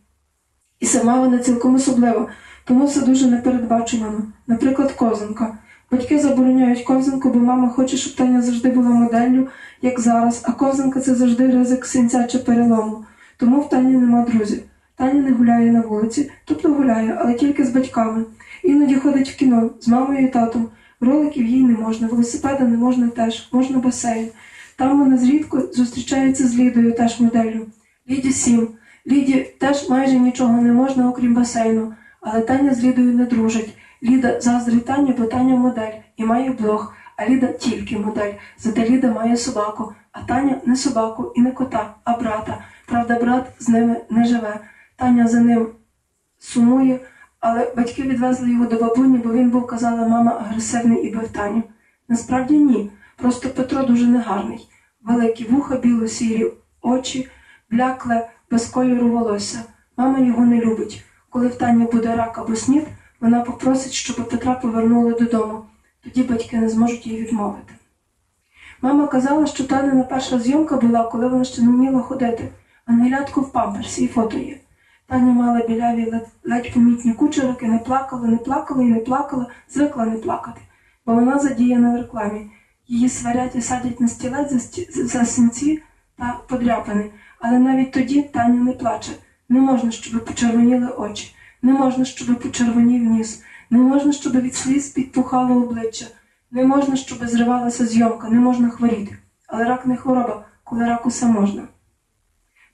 І 0.81 0.87
сама 0.87 1.21
вона 1.21 1.39
цілком 1.39 1.75
особлива, 1.75 2.29
тому 2.65 2.87
все 2.87 3.01
дуже 3.01 3.31
непередбачувано. 3.31 4.23
Наприклад, 4.47 4.93
ковзанка. 4.93 5.59
Батьки 5.91 6.19
забороняють 6.19 6.83
ковзанку, 6.83 7.31
бо 7.31 7.39
мама 7.39 7.69
хоче, 7.69 7.97
щоб 7.97 8.15
Таня 8.15 8.43
завжди 8.43 8.71
була 8.71 8.89
моделлю, 8.89 9.49
як 9.83 10.01
зараз, 10.01 10.43
а 10.45 10.53
ковзанка 10.53 11.01
це 11.01 11.15
завжди 11.15 11.47
ризик 11.47 11.87
синця 11.87 12.25
чи 12.25 12.39
перелому. 12.39 13.05
Тому 13.37 13.61
в 13.61 13.69
Тані 13.69 13.97
нема 13.97 14.25
друзів. 14.25 14.63
Таня 14.97 15.23
не 15.23 15.33
гуляє 15.33 15.73
на 15.73 15.81
вулиці, 15.81 16.31
тобто 16.45 16.69
гуляє, 16.75 17.17
але 17.21 17.35
тільки 17.35 17.65
з 17.65 17.71
батьками. 17.71 18.25
Іноді 18.65 18.97
ходить 18.97 19.31
в 19.31 19.37
кіно 19.37 19.71
з 19.81 19.89
мамою 19.89 20.27
і 20.27 20.29
татом. 20.29 20.69
Роликів 21.01 21.47
їй 21.47 21.63
не 21.63 21.75
можна, 21.75 22.07
велосипеда 22.09 22.65
не 22.65 22.77
можна 22.77 23.09
теж, 23.09 23.49
можна 23.53 23.79
басейн. 23.79 24.29
Там 24.77 24.99
вона 24.99 25.19
зрідко 25.19 25.61
зустрічається 25.73 26.49
з 26.49 26.57
Лідою, 26.57 26.93
теж 26.93 27.21
моделлю. 27.21 27.67
Ліді 28.11 28.33
сім. 28.33 28.69
Ліді 29.07 29.55
теж 29.59 29.89
майже 29.89 30.19
нічого 30.19 30.63
не 30.63 30.73
можна, 30.73 31.09
окрім 31.09 31.35
басейну, 31.35 31.95
але 32.21 32.41
Таня 32.41 32.75
з 32.75 32.85
Лідою 32.85 33.13
не 33.13 33.25
дружить. 33.25 33.77
Ліда 34.03 34.41
заздрить 34.41 34.85
Тані, 34.85 35.15
бо 35.19 35.25
Таня 35.25 35.57
модель 35.57 35.93
і 36.17 36.25
має 36.25 36.51
блог, 36.51 36.95
а 37.17 37.29
Ліда 37.29 37.47
тільки 37.47 37.99
модель. 37.99 38.33
Зате 38.59 38.89
Ліда 38.89 39.13
має 39.13 39.37
собаку, 39.37 39.95
а 40.13 40.23
Таня 40.23 40.61
не 40.67 40.77
собаку 40.77 41.33
і 41.35 41.41
не 41.41 41.51
кота, 41.51 41.95
а 42.05 42.17
брата. 42.17 42.65
Правда, 42.87 43.19
брат 43.21 43.47
з 43.59 43.69
ними 43.69 43.97
не 44.11 44.25
живе. 44.25 44.61
Таня 44.97 45.27
за 45.27 45.41
ним 45.41 45.69
сумує, 46.39 47.01
але 47.41 47.73
батьки 47.77 48.03
відвезли 48.03 48.51
його 48.51 48.67
до 48.67 48.77
бабуні, 48.77 49.19
бо 49.19 49.33
він 49.33 49.51
був, 49.51 49.67
казала 49.67 50.09
мама, 50.09 50.31
агресивний 50.33 51.07
і 51.07 51.15
бив 51.15 51.29
Таню. 51.29 51.63
Насправді 52.09 52.59
ні. 52.59 52.91
Просто 53.17 53.49
Петро 53.49 53.83
дуже 53.83 54.07
негарний. 54.07 54.69
Великі 55.03 55.45
вуха, 55.45 55.77
біло-сірі 55.77 56.53
очі, 56.83 57.29
блякле, 57.71 58.31
без 58.51 58.67
кольору 58.67 59.09
волосся. 59.11 59.65
Мама 59.97 60.19
його 60.19 60.45
не 60.45 60.61
любить. 60.61 61.05
Коли 61.31 61.49
в 61.49 61.55
Тані 61.55 61.85
буде 61.85 62.17
рак 62.17 62.39
або 62.39 62.57
снід, 62.57 62.87
вона 63.21 63.41
попросить, 63.41 63.93
щоб 63.93 64.29
Петра 64.29 64.55
повернули 64.55 65.15
додому. 65.15 65.65
Тоді 66.05 66.23
батьки 66.23 66.57
не 66.57 66.69
зможуть 66.69 67.07
їй 67.07 67.23
відмовити. 67.23 67.75
Мама 68.83 69.07
казала, 69.07 69.47
що 69.47 69.65
Танина 69.65 70.03
перша 70.03 70.39
зйомка 70.39 70.77
була, 70.77 71.05
коли 71.05 71.29
вона 71.29 71.45
ще 71.45 71.63
не 71.63 71.69
вміла 71.69 72.01
ходити. 72.01 72.49
Ангелятку 72.87 73.41
в 73.41 73.53
памперсі 73.53 74.05
і 74.05 74.09
фото 74.09 74.39
є. 74.39 74.59
Таня 75.07 75.33
мала 75.33 75.67
біляві 75.67 76.13
ледь 76.45 76.75
помітні 76.75 77.13
кучерики, 77.13 77.67
не 77.67 77.79
плакала, 77.79 78.29
не 78.29 78.37
плакала 78.37 78.83
і 78.83 78.87
не 78.87 79.01
плакала, 79.01 79.47
звикла 79.69 80.07
не 80.07 80.17
плакати, 80.17 80.61
бо 81.07 81.15
вона 81.15 81.39
задіяна 81.39 81.93
в 81.93 81.97
рекламі. 81.97 82.51
Її 82.89 83.09
сварять 83.09 83.57
і 83.57 83.61
садять 83.61 84.01
на 84.01 84.09
стілець 84.09 84.53
за, 84.53 84.59
сті... 84.59 85.25
синці 85.25 85.83
та 86.19 86.41
подряпини, 86.49 87.11
але 87.41 87.59
навіть 87.59 87.93
тоді 87.93 88.23
Таня 88.23 88.63
не 88.63 88.73
плаче. 88.73 89.13
Не 89.49 89.61
можна, 89.61 89.91
щоб 89.91 90.25
почервоніли 90.25 90.89
очі, 90.89 91.35
не 91.63 91.73
можна, 91.73 92.05
щоб 92.05 92.41
почервонів 92.41 93.03
ніс, 93.03 93.43
не 93.71 93.79
можна, 93.79 94.13
щоб 94.13 94.41
від 94.41 94.55
сліз 94.55 94.89
підпухало 94.89 95.63
обличчя, 95.63 96.07
не 96.51 96.65
можна, 96.65 96.97
щоб 96.97 97.27
зривалася 97.27 97.87
зйомка, 97.87 98.29
не 98.29 98.41
можна 98.41 98.71
хворіти. 98.71 99.17
Але 99.47 99.65
рак 99.65 99.87
не 99.87 99.97
хвороба, 99.97 100.45
коли 100.65 100.85
рак 100.85 101.07
усе 101.07 101.27
можна. 101.27 101.63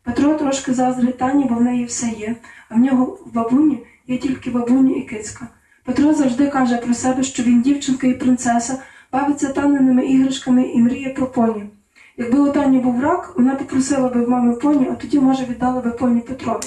Петро 0.02 0.34
трошки 0.34 0.74
заздрить 0.74 1.18
Тані, 1.18 1.44
бо 1.44 1.54
в 1.54 1.62
неї 1.62 1.84
все 1.84 2.08
є, 2.08 2.36
а 2.68 2.74
в 2.74 2.78
нього 2.78 3.04
в 3.04 3.34
бабуні 3.34 3.86
є 4.06 4.18
тільки 4.18 4.50
бабуня 4.50 4.96
і 4.96 5.02
кицька. 5.02 5.48
Петро 5.84 6.14
завжди 6.14 6.46
каже 6.46 6.76
про 6.76 6.94
себе, 6.94 7.22
що 7.22 7.42
він 7.42 7.62
дівчинка 7.62 8.06
і 8.06 8.14
принцеса, 8.14 8.78
бавиться 9.12 9.48
таненими 9.48 10.06
іграшками 10.06 10.62
і 10.62 10.82
мріє 10.82 11.08
про 11.10 11.26
поні. 11.26 11.64
Якби 12.16 12.38
у 12.38 12.52
Тані 12.52 12.78
був 12.78 13.00
рак, 13.02 13.32
вона 13.36 13.54
попросила 13.54 14.08
би 14.08 14.24
в 14.24 14.28
мами 14.28 14.52
поні, 14.54 14.88
а 14.90 14.94
тоді, 14.94 15.20
може, 15.20 15.44
віддала 15.44 15.80
би 15.80 15.90
поні 15.90 16.20
Петрові. 16.20 16.66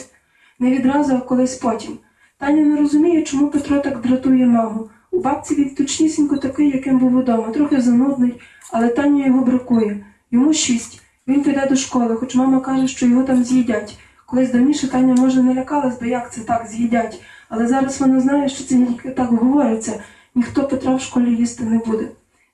Не 0.59 0.71
відразу, 0.71 1.15
а 1.15 1.19
колись 1.19 1.55
потім. 1.55 1.97
Таня 2.37 2.61
не 2.61 2.77
розуміє, 2.77 3.21
чому 3.21 3.47
Петро 3.47 3.79
так 3.79 4.01
дратує 4.01 4.45
маму. 4.45 4.89
У 5.11 5.19
бабці 5.19 5.55
він 5.55 5.75
точнісінько 5.75 6.37
такий, 6.37 6.69
яким 6.69 6.99
був 6.99 7.15
удома, 7.15 7.49
трохи 7.49 7.81
занудний, 7.81 8.41
але 8.71 8.87
Таня 8.87 9.25
його 9.25 9.45
бракує. 9.45 10.05
Йому 10.31 10.53
шість. 10.53 11.01
Він 11.27 11.43
піде 11.43 11.67
до 11.69 11.75
школи, 11.75 12.15
хоч 12.15 12.35
мама 12.35 12.59
каже, 12.59 12.87
що 12.87 13.07
його 13.07 13.23
там 13.23 13.43
з'їдять. 13.43 13.99
Колись 14.25 14.51
давніше 14.51 14.87
Таня, 14.87 15.13
може, 15.13 15.43
не 15.43 15.53
лякалась 15.53 15.99
би, 15.99 16.09
як 16.09 16.33
це 16.33 16.41
так 16.41 16.67
з'їдять, 16.67 17.21
але 17.49 17.67
зараз 17.67 18.01
вона 18.01 18.19
знає, 18.19 18.49
що 18.49 18.63
це 18.63 18.87
так 19.15 19.29
говориться. 19.29 20.03
Ніхто 20.35 20.67
Петра 20.67 20.95
в 20.95 21.01
школі 21.01 21.35
їсти 21.35 21.63
не 21.63 21.77
буде. 21.77 22.07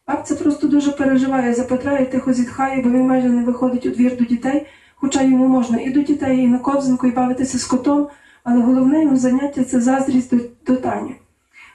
Бабця 0.07 0.35
просто 0.35 0.67
дуже 0.67 0.91
переживає 0.91 1.53
за 1.53 1.63
Петра 1.63 1.97
і 1.97 2.11
тихо 2.11 2.33
зітхає, 2.33 2.81
бо 2.81 2.89
він 2.89 3.07
майже 3.07 3.29
не 3.29 3.43
виходить 3.43 3.85
у 3.85 3.89
двір 3.89 4.17
до 4.17 4.23
дітей, 4.23 4.65
хоча 4.95 5.21
йому 5.21 5.47
можна 5.47 5.81
і 5.81 5.89
до 5.89 6.01
дітей, 6.01 6.39
і 6.39 6.47
на 6.47 6.59
ковзанку, 6.59 7.07
і 7.07 7.11
бавитися 7.11 7.57
з 7.57 7.63
котом, 7.63 8.07
але 8.43 8.61
головне 8.61 9.03
його 9.03 9.15
заняття 9.15 9.63
це 9.63 9.81
заздрість 9.81 10.37
до, 10.37 10.43
до 10.65 10.75
Тані. 10.75 11.15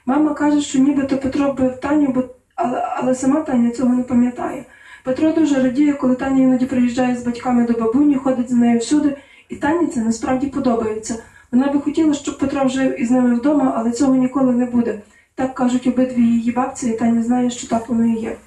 Мама 0.05 0.33
каже, 0.33 0.61
що 0.61 0.79
нібито 0.79 1.17
Петро 1.17 1.53
бив 1.53 1.79
Таню, 1.79 2.11
бо, 2.15 2.23
але, 2.55 2.87
але 2.97 3.15
сама 3.15 3.41
Таня 3.41 3.71
цього 3.71 3.93
не 3.93 4.03
пам'ятає. 4.03 4.65
Петро 5.03 5.31
дуже 5.31 5.63
радіє, 5.63 5.93
коли 5.93 6.15
Таня 6.15 6.43
іноді 6.43 6.65
приїжджає 6.65 7.15
з 7.15 7.23
батьками 7.23 7.65
до 7.65 7.73
бабуні, 7.73 8.15
ходить 8.15 8.49
за 8.49 8.55
нею 8.55 8.79
всюди, 8.79 9.17
і 9.49 9.55
Тані 9.55 9.87
це 9.87 9.99
насправді 9.99 10.47
подобається. 10.47 11.15
Вона 11.51 11.67
би 11.67 11.79
хотіла, 11.79 12.13
щоб 12.13 12.37
Петро 12.37 12.67
жив 12.67 13.01
із 13.01 13.11
ними 13.11 13.35
вдома, 13.35 13.73
але 13.77 13.91
цього 13.91 14.15
ніколи 14.15 14.53
не 14.53 14.65
буде. 14.65 15.01
Так 15.35 15.55
кажуть 15.55 15.87
обидві 15.87 16.21
її 16.21 16.51
бабці, 16.51 16.89
і 16.89 16.97
Таня 16.97 17.23
знає, 17.23 17.49
що 17.49 17.67
так 17.67 17.89
воно 17.89 18.05
і 18.05 18.19
є. 18.19 18.37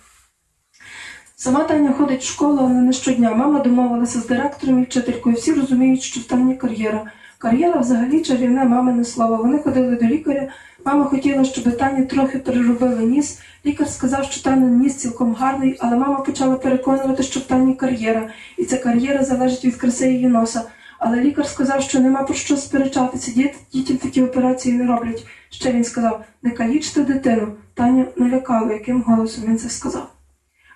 Сама 1.36 1.64
Таня 1.64 1.92
ходить 1.92 2.22
в 2.22 2.32
школу, 2.32 2.58
але 2.60 2.80
не 2.80 2.92
щодня. 2.92 3.34
Мама 3.34 3.60
домовилася 3.60 4.20
з 4.20 4.26
директором 4.26 4.80
і 4.80 4.84
вчителькою. 4.84 5.36
Всі 5.36 5.52
розуміють, 5.52 6.02
що 6.02 6.20
в 6.20 6.24
Тані 6.24 6.54
кар'єра. 6.54 7.10
Кар'єра 7.38 7.80
взагалі 7.80 8.20
чарівне 8.20 8.64
мамине 8.64 9.04
слово. 9.04 9.36
Вони 9.36 9.58
ходили 9.58 9.96
до 9.96 10.06
лікаря. 10.06 10.48
Мама 10.84 11.04
хотіла, 11.04 11.44
щоб 11.44 11.76
Тані 11.76 12.06
трохи 12.06 12.38
переробили 12.38 13.02
ніс. 13.02 13.40
Лікар 13.66 13.88
сказав, 13.88 14.24
що 14.24 14.42
Танин 14.42 14.78
ніс 14.78 14.94
цілком 14.94 15.34
гарний, 15.34 15.76
але 15.80 15.96
мама 15.96 16.20
почала 16.20 16.56
переконувати, 16.56 17.22
що 17.22 17.40
в 17.40 17.42
Тані 17.42 17.74
кар'єра, 17.74 18.30
і 18.56 18.64
ця 18.64 18.76
кар'єра 18.76 19.24
залежить 19.24 19.64
від 19.64 19.76
краси 19.76 20.12
її 20.12 20.28
носа. 20.28 20.62
Але 20.98 21.20
лікар 21.20 21.46
сказав, 21.46 21.82
що 21.82 22.00
нема 22.00 22.22
про 22.22 22.34
що 22.34 22.56
сперечатися. 22.56 23.32
Діт, 23.32 23.54
дітям 23.72 23.96
такі 23.96 24.22
операції 24.22 24.76
не 24.76 24.86
роблять. 24.86 25.26
Ще 25.50 25.72
він 25.72 25.84
сказав: 25.84 26.24
не 26.42 26.50
калічте 26.50 27.04
дитину. 27.04 27.52
Таня 27.74 28.06
налякала, 28.16 28.72
яким 28.72 29.02
голосом 29.02 29.44
він 29.44 29.58
це 29.58 29.68
сказав. 29.68 30.10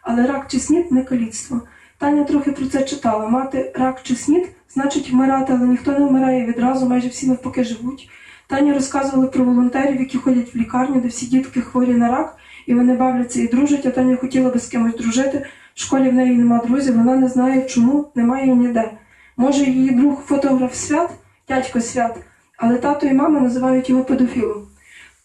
Але 0.03 0.27
рак 0.27 0.47
чи 0.49 0.59
снід 0.59 0.93
не 0.93 1.03
каліцтво. 1.03 1.61
Таня 1.99 2.25
трохи 2.25 2.53
про 2.53 2.67
це 2.67 2.83
читала. 2.83 3.29
Мати 3.29 3.73
рак 3.75 4.03
чи 4.03 4.17
снід 4.17 4.49
значить 4.69 5.11
вмирати, 5.11 5.53
але 5.53 5.67
ніхто 5.67 5.93
не 5.93 6.07
вмирає 6.07 6.47
відразу, 6.47 6.89
майже 6.89 7.09
всі 7.09 7.29
навпаки 7.29 7.65
живуть. 7.65 8.11
Таня 8.47 8.75
розказували 8.75 9.27
про 9.29 9.45
волонтерів, 9.45 10.01
які 10.01 10.19
ходять 10.19 10.55
в 10.55 10.59
лікарню, 10.59 11.01
де 11.01 11.09
всі 11.09 11.27
дітки 11.27 11.61
хворі 11.61 11.95
на 11.95 12.09
рак, 12.09 12.37
і 12.67 12.75
вони 12.75 12.97
бавляться 12.97 13.41
і 13.41 13.47
дружать, 13.47 13.87
а 13.87 13.91
Таня 13.91 14.17
хотіла 14.17 14.51
би 14.51 14.59
з 14.59 14.67
кимось 14.67 14.97
дружити. 14.97 15.47
В 15.75 15.81
школі 15.81 16.09
в 16.09 16.13
неї 16.13 16.37
нема 16.37 16.59
друзів, 16.59 16.97
вона 16.97 17.17
не 17.17 17.29
знає, 17.29 17.63
чому 17.63 18.09
немає 18.15 18.47
ніде. 18.47 18.91
Може, 19.41 19.65
її 19.65 19.91
друг 19.91 20.23
фотограф 20.27 20.75
свят, 20.75 21.11
дядько 21.49 21.81
свят, 21.81 22.17
але 22.57 22.79
тато 22.79 23.07
і 23.07 23.13
мама 23.13 23.41
називають 23.41 23.91
його 23.91 24.05
педофілом. 24.05 24.67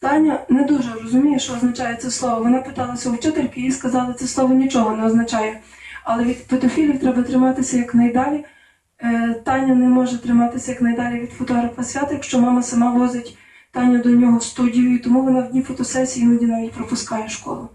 Таня 0.01 0.39
не 0.50 0.63
дуже 0.63 0.93
розуміє, 0.93 1.39
що 1.39 1.53
означає 1.53 1.95
це 1.95 2.12
слово. 2.12 2.43
Вона 2.43 2.62
питалася 2.62 3.10
у 3.10 3.13
вчительки, 3.13 3.62
їй 3.62 3.72
сказали, 3.72 4.13
це 4.13 4.27
слово 4.27 4.53
нічого 4.53 4.95
не 4.95 5.05
означає. 5.05 5.60
Але 6.03 6.24
від 6.24 6.48
педофілів 6.48 7.00
треба 7.00 7.22
триматися 7.22 7.77
якнайдалі, 7.77 8.45
Е, 9.03 9.36
Таня 9.45 9.75
не 9.75 9.88
може 9.88 10.17
триматися 10.17 10.72
якнайдалі 10.72 11.19
від 11.19 11.31
фотографа 11.31 11.84
свята, 11.84 12.13
якщо 12.13 12.39
мама 12.39 12.63
сама 12.63 12.91
возить 12.91 13.38
Таню 13.72 14.03
до 14.03 14.10
нього 14.10 14.38
в 14.38 14.43
студію, 14.43 14.95
і 14.95 14.98
тому 14.98 15.22
вона 15.22 15.39
в 15.39 15.51
дні 15.51 15.62
фотосесії 15.62 16.25
іноді 16.25 16.45
навіть 16.45 16.72
пропускає 16.72 17.29
школу. 17.29 17.69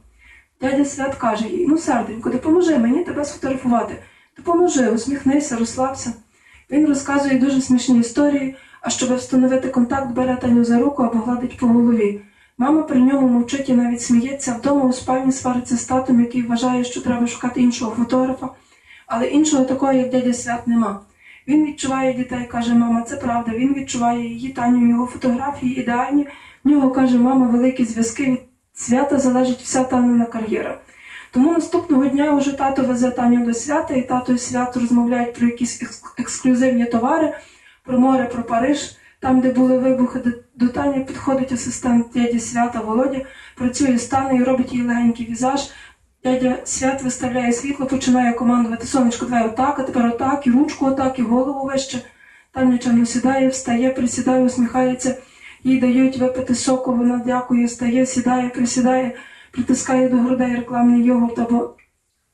Дядя 0.60 0.84
Свят 0.84 1.14
каже 1.14 1.48
їй: 1.48 1.66
ну, 1.68 1.78
серденько, 1.78 2.30
допоможи 2.30 2.78
мені 2.78 3.04
тебе 3.04 3.24
сфотографувати. 3.24 3.96
Допоможи, 4.36 4.90
усміхнися, 4.90 5.56
розслабся. 5.56 6.12
Він 6.70 6.86
розказує 6.86 7.38
дуже 7.38 7.60
смішні 7.60 7.98
історії, 7.98 8.56
а 8.80 8.90
щоб 8.90 9.16
встановити 9.16 9.68
контакт, 9.68 10.10
бере 10.10 10.36
Таню 10.36 10.64
за 10.64 10.78
руку 10.78 11.02
або 11.02 11.18
гладить 11.18 11.58
по 11.58 11.66
голові. 11.66 12.20
Мама 12.58 12.82
при 12.82 13.00
ньому 13.00 13.28
мовчить 13.28 13.68
і 13.68 13.74
навіть 13.74 14.02
сміється, 14.02 14.54
вдома 14.54 14.84
у 14.84 14.92
спальні 14.92 15.32
свариться 15.32 15.76
з 15.76 15.84
татом, 15.84 16.20
який 16.20 16.42
вважає, 16.42 16.84
що 16.84 17.00
треба 17.00 17.26
шукати 17.26 17.60
іншого 17.60 17.90
фотографа, 17.90 18.48
але 19.06 19.26
іншого 19.26 19.64
такого, 19.64 19.92
як 19.92 20.10
дядя 20.10 20.32
Свят, 20.32 20.66
нема. 20.66 21.00
Він 21.48 21.66
відчуває 21.66 22.14
дітей, 22.14 22.46
каже 22.50 22.74
мама, 22.74 23.02
це 23.02 23.16
правда. 23.16 23.52
Він 23.52 23.74
відчуває 23.74 24.28
її 24.28 24.48
Таню, 24.48 24.88
його 24.88 25.06
фотографії 25.06 25.80
ідеальні. 25.80 26.26
В 26.64 26.68
нього 26.68 26.90
каже 26.90 27.18
мама, 27.18 27.46
великі 27.46 27.84
зв'язки 27.84 28.24
від 28.24 28.40
свята 28.74 29.18
залежить 29.18 29.60
вся 29.60 29.84
Танина 29.84 30.24
кар'єра. 30.24 30.78
Тому 31.32 31.52
наступного 31.52 32.06
дня 32.06 32.32
уже 32.34 32.52
тато 32.52 32.82
везе 32.82 33.10
Таню 33.10 33.44
до 33.46 33.54
свята, 33.54 33.94
і 33.94 34.02
тато 34.02 34.32
і 34.32 34.38
свят 34.38 34.76
розмовляють 34.76 35.34
про 35.34 35.46
якісь 35.46 35.82
екс- 35.82 36.02
ексклюзивні 36.18 36.84
товари, 36.84 37.34
про 37.84 37.98
море, 37.98 38.24
про 38.24 38.42
Париж. 38.42 38.96
Там, 39.20 39.40
де 39.40 39.50
були 39.52 39.78
вибухи, 39.78 40.18
до, 40.18 40.30
до 40.54 40.72
Тані 40.72 41.04
підходить 41.04 41.52
асистент 41.52 42.06
дяді 42.14 42.40
свята 42.40 42.80
Володя, 42.80 43.20
працює 43.56 43.98
з 43.98 44.06
Танею, 44.06 44.44
робить 44.44 44.72
їй 44.72 44.82
легенький 44.82 45.30
візаж. 45.30 45.60
Дядя 46.24 46.56
свят 46.64 47.02
виставляє 47.02 47.52
світло, 47.52 47.86
починає 47.86 48.32
командувати 48.32 48.86
сонечко, 48.86 49.26
давай 49.26 49.46
отак, 49.46 49.78
а 49.78 49.82
тепер 49.82 50.06
отак, 50.06 50.46
і 50.46 50.50
ручку 50.50 50.86
отак, 50.86 51.18
і 51.18 51.22
голову 51.22 51.66
вище. 51.66 51.98
Таня 52.52 52.78
чемно 52.78 53.06
сідає, 53.06 53.48
встає, 53.48 53.90
присідає, 53.90 54.42
усміхається. 54.42 55.16
Їй 55.64 55.80
дають 55.80 56.16
випити 56.18 56.54
соку, 56.54 56.92
вона 56.92 57.22
дякує, 57.26 57.68
стає, 57.68 58.06
сідає, 58.06 58.48
присідає, 58.48 59.12
притискає 59.50 60.08
до 60.08 60.16
грудей 60.16 60.56
рекламний 60.56 61.04
йогурт 61.04 61.38
або 61.38 61.74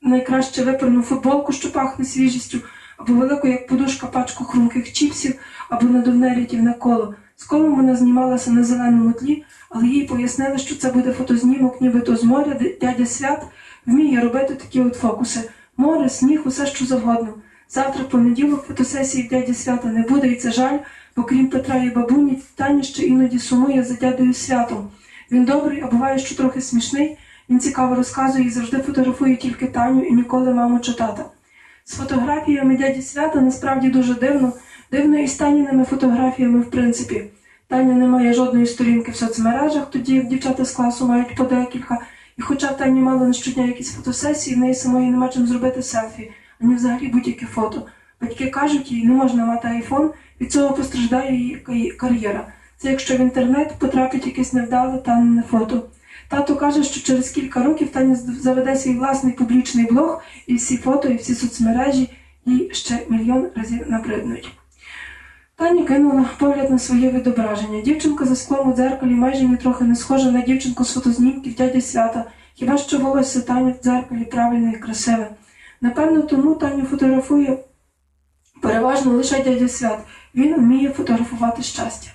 найкраще 0.01 0.63
випрану 0.63 1.01
футболку, 1.01 1.53
що 1.53 1.71
пахне 1.71 2.05
свіжістю, 2.05 2.59
або 2.97 3.13
велику, 3.13 3.47
як 3.47 3.67
подушка, 3.67 4.07
пачку 4.07 4.43
хрумких 4.43 4.93
чіпсів, 4.93 5.35
або 5.69 5.87
надувне 5.87 6.35
рятівне 6.35 6.73
коло. 6.73 7.15
З 7.35 7.43
колом 7.43 7.75
вона 7.75 7.95
знімалася 7.95 8.51
на 8.51 8.63
зеленому 8.63 9.13
тлі, 9.13 9.43
але 9.69 9.87
їй 9.87 10.03
пояснили, 10.03 10.57
що 10.57 10.75
це 10.75 10.91
буде 10.91 11.13
фотознімок, 11.13 11.81
нібито 11.81 12.15
з 12.15 12.23
моря, 12.23 12.57
де 12.59 12.77
дядя 12.81 13.05
свят 13.05 13.45
вміє 13.85 14.21
робити 14.21 14.55
такі 14.55 14.81
от 14.81 14.95
фокуси. 14.95 15.49
Море, 15.77 16.09
сніг, 16.09 16.41
усе 16.45 16.65
що 16.65 16.85
завгодно. 16.85 17.33
Завтра 17.69 18.03
понеділок 18.03 18.65
фотосесії 18.67 19.27
дяді 19.27 19.53
свята 19.53 19.87
не 19.87 20.01
буде, 20.01 20.27
і 20.27 20.35
це 20.35 20.51
жаль, 20.51 20.77
бо 21.15 21.23
крім 21.23 21.47
Петра 21.47 21.83
і 21.83 21.89
бабуні, 21.89 22.41
Таня 22.55 22.83
ще 22.83 23.03
іноді 23.03 23.39
сумує 23.39 23.83
за 23.83 23.93
дядою 23.93 24.33
святом. 24.33 24.89
Він 25.31 25.45
добрий, 25.45 25.81
а 25.81 25.87
буває, 25.87 26.19
що 26.19 26.35
трохи 26.35 26.61
смішний. 26.61 27.17
Він 27.49 27.59
цікаво 27.59 27.95
розказує 27.95 28.45
і 28.45 28.49
завжди 28.49 28.77
фотографує 28.77 29.35
тільки 29.35 29.67
Таню 29.67 30.01
і 30.03 30.13
ніколи 30.13 30.53
маму 30.53 30.79
чи 30.79 30.93
тата. 30.93 31.25
З 31.85 31.95
фотографіями 31.95 32.77
дяді 32.77 33.01
свята 33.01 33.41
насправді 33.41 33.89
дуже 33.89 34.13
дивно, 34.15 34.53
дивно 34.91 35.19
і 35.19 35.27
з 35.27 35.35
Таніними 35.35 35.83
фотографіями 35.83 36.59
в 36.59 36.69
принципі. 36.69 37.23
Таня 37.67 37.93
не 37.93 38.07
має 38.07 38.33
жодної 38.33 38.65
сторінки 38.65 39.11
в 39.11 39.15
соцмережах, 39.15 39.91
тоді 39.91 40.15
як 40.15 40.27
дівчата 40.27 40.65
з 40.65 40.71
класу 40.71 41.07
мають 41.07 41.35
по 41.35 41.43
декілька. 41.43 42.01
І 42.37 42.41
хоча 42.41 42.67
Тані 42.73 42.99
мало 42.99 43.25
на 43.25 43.33
щодня 43.33 43.65
якісь 43.65 43.93
фотосесії, 43.95 44.55
в 44.55 44.59
неї 44.59 44.73
самої 44.73 45.09
нема 45.11 45.29
чим 45.29 45.47
зробити 45.47 45.83
селфі, 45.83 46.31
ані 46.61 46.75
взагалі 46.75 47.07
будь-яке 47.07 47.45
фото. 47.45 47.85
Батьки 48.21 48.47
кажуть, 48.49 48.91
їй 48.91 49.05
не 49.05 49.13
можна 49.13 49.45
мати 49.45 49.67
айфон, 49.67 50.11
від 50.41 50.51
цього 50.51 50.73
постраждає 50.75 51.35
її 51.35 51.55
ка- 51.55 51.97
кар'єра. 51.97 52.47
Це 52.77 52.89
якщо 52.89 53.17
в 53.17 53.19
інтернет 53.19 53.73
потрапить 53.79 54.25
якесь 54.25 54.53
невдале 54.53 54.97
Танине 54.97 55.43
фото. 55.49 55.83
Тато 56.29 56.55
каже, 56.55 56.83
що 56.83 57.01
через 57.01 57.29
кілька 57.29 57.63
років 57.63 57.89
Таня 57.89 58.15
заведе 58.15 58.75
свій 58.75 58.95
власний 58.95 59.33
публічний 59.33 59.85
блог, 59.85 60.21
і 60.47 60.55
всі 60.55 60.77
фото, 60.77 61.07
і 61.07 61.15
всі 61.15 61.35
соцмережі 61.35 62.09
їй 62.45 62.69
ще 62.73 62.99
мільйон 63.09 63.47
разів 63.55 63.91
набриднуть. 63.91 64.51
Таня 65.55 65.83
кинула 65.83 66.25
погляд 66.37 66.71
на 66.71 66.79
своє 66.79 67.11
відображення. 67.11 67.81
Дівчинка 67.81 68.25
за 68.25 68.35
склом 68.35 68.71
у 68.71 68.75
дзеркалі 68.75 69.11
майже 69.11 69.45
нітрохи 69.45 69.83
не 69.83 69.95
схожа 69.95 70.31
на 70.31 70.41
дівчинку 70.41 70.85
з 70.85 70.93
фотознімків 70.93 71.55
дяді 71.55 71.81
свята. 71.81 72.25
Хіба 72.53 72.77
що 72.77 72.97
волосся 72.97 73.41
Тані 73.41 73.71
в 73.71 73.83
дзеркалі 73.83 74.25
правильне 74.25 74.71
і 74.71 74.79
красиве. 74.79 75.29
Напевно, 75.81 76.21
тому 76.21 76.55
Таню 76.55 76.83
фотографує 76.83 77.57
переважно 78.61 79.11
лише 79.11 79.43
дядя 79.43 79.67
свят. 79.67 79.99
Він 80.35 80.55
вміє 80.55 80.89
фотографувати 80.89 81.63
щастя. 81.63 82.11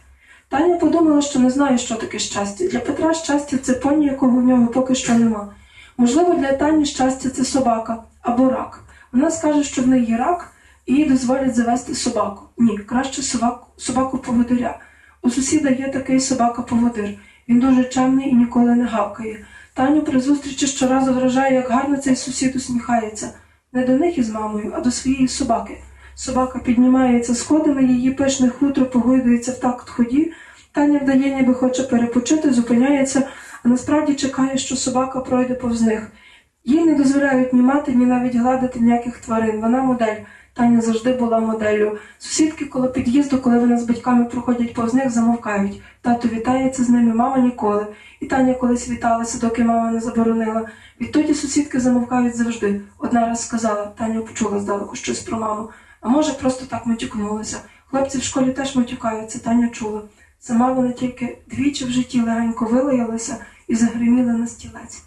Таня 0.53 0.77
подумала, 0.77 1.23
що 1.23 1.39
не 1.39 1.51
знає, 1.51 1.79
що 1.79 1.95
таке 1.95 2.19
щастя. 2.19 2.65
Для 2.65 2.79
Петра 2.79 3.15
щастя 3.15 3.57
це 3.63 3.73
поні, 3.73 4.07
якого 4.07 4.39
в 4.39 4.45
нього 4.45 4.67
поки 4.67 4.95
що 4.95 5.15
нема. 5.15 5.55
Можливо, 5.97 6.35
для 6.35 6.53
Тані 6.53 6.87
щастя 6.87 7.31
це 7.31 7.45
собака 7.45 8.03
або 8.23 8.51
рак. 8.51 8.85
Вона 9.13 9.31
скаже, 9.31 9.65
що 9.65 9.83
в 9.83 9.89
неї 9.89 10.05
є 10.05 10.17
рак, 10.17 10.53
і 10.87 10.95
їй 10.95 11.05
дозволять 11.05 11.55
завести 11.55 11.95
собаку. 11.95 12.45
Ні, 12.59 12.79
краще 12.79 13.23
собаку, 13.23 13.67
собаку 13.77 14.19
поводиря. 14.19 14.79
У 15.23 15.31
сусіда 15.31 15.71
є 15.71 15.89
такий 15.89 16.21
собака-поводир. 16.21 17.15
Він 17.49 17.61
дуже 17.61 17.85
чемний 17.85 18.29
і 18.29 18.35
ніколи 18.35 18.75
не 18.75 18.85
гавкає. 18.85 19.47
Таню 19.75 20.03
при 20.03 20.21
зустрічі 20.21 20.67
щоразу 20.67 21.15
вражає, 21.15 21.55
як 21.55 21.71
гарно 21.71 21.97
цей 21.97 22.17
сусід 22.17 22.57
усміхається. 22.57 23.31
Не 23.73 23.85
до 23.85 23.93
них 23.93 24.19
із 24.19 24.31
мамою, 24.31 24.73
а 24.77 24.81
до 24.81 24.91
своєї 24.91 25.29
собаки. 25.29 25.79
Собака 26.15 26.59
піднімається 26.59 27.35
сходами, 27.35 27.85
її 27.85 28.11
пишне 28.11 28.49
хутро 28.49 28.87
погойдується 28.87 29.53
в 29.53 29.61
такт 29.61 29.91
ході. 29.91 30.33
Таня 30.73 30.99
вдає, 30.99 31.35
ніби 31.35 31.55
хоче 31.55 31.83
перепочити, 31.83 32.53
зупиняється, 32.53 33.29
а 33.65 33.69
насправді 33.69 34.15
чекає, 34.15 34.59
що 34.59 34.77
собака 34.77 35.21
пройде 35.21 35.55
повз 35.55 35.83
них. 35.83 36.13
Їй 36.65 36.85
не 36.85 36.95
дозволяють 36.95 37.53
ні 37.53 37.63
мати, 37.63 37.93
ні 37.93 38.07
навіть 38.07 38.37
гладити 38.37 38.81
ніяких 38.81 39.19
тварин. 39.19 39.61
Вона 39.61 39.83
модель. 39.83 40.17
Таня 40.55 40.81
завжди 40.81 41.13
була 41.13 41.41
моделлю. 41.41 41.99
Сусідки 42.19 42.65
коло 42.65 42.89
під'їзду, 42.89 43.39
коли 43.39 43.59
вона 43.59 43.79
з 43.79 43.85
батьками 43.85 44.25
проходять 44.25 44.75
повз 44.75 44.95
них, 44.95 45.11
замовкають. 45.11 45.83
Тато 46.01 46.29
вітається 46.29 46.85
з 46.85 46.89
ними, 46.89 47.15
мама 47.15 47.39
ніколи. 47.39 47.87
І 48.21 48.27
Таня 48.27 48.55
колись 48.55 48.89
віталася, 48.89 49.39
доки 49.39 49.65
мама 49.65 49.91
не 49.91 50.01
заборонила. 50.01 50.69
Відтоді 51.01 51.35
сусідки 51.35 51.81
замовкають 51.81 52.37
завжди. 52.37 52.81
Одна 52.99 53.27
раз 53.27 53.47
сказала, 53.47 53.93
Таня 53.99 54.21
почула 54.21 54.59
здалеку 54.59 54.97
щось 54.97 55.21
про 55.21 55.39
маму. 55.39 55.69
А 56.03 56.09
може, 56.09 56.33
просто 56.33 56.67
так 56.67 56.87
матюкнулася. 56.87 57.61
Хлопці 57.87 58.19
в 58.19 58.23
школі 58.23 58.53
теж 58.53 58.77
матюкаються, 58.77 59.39
Таня 59.39 59.69
чула. 59.69 60.03
Сама 60.41 60.73
вона 60.73 60.93
тільки 60.93 61.39
двічі 61.47 61.85
в 61.85 61.91
житті 61.91 62.21
легенько 62.21 62.65
вилаялася 62.65 63.37
і 63.69 63.75
загриміла 63.75 64.33
на 64.33 64.47
стілець. 64.47 65.03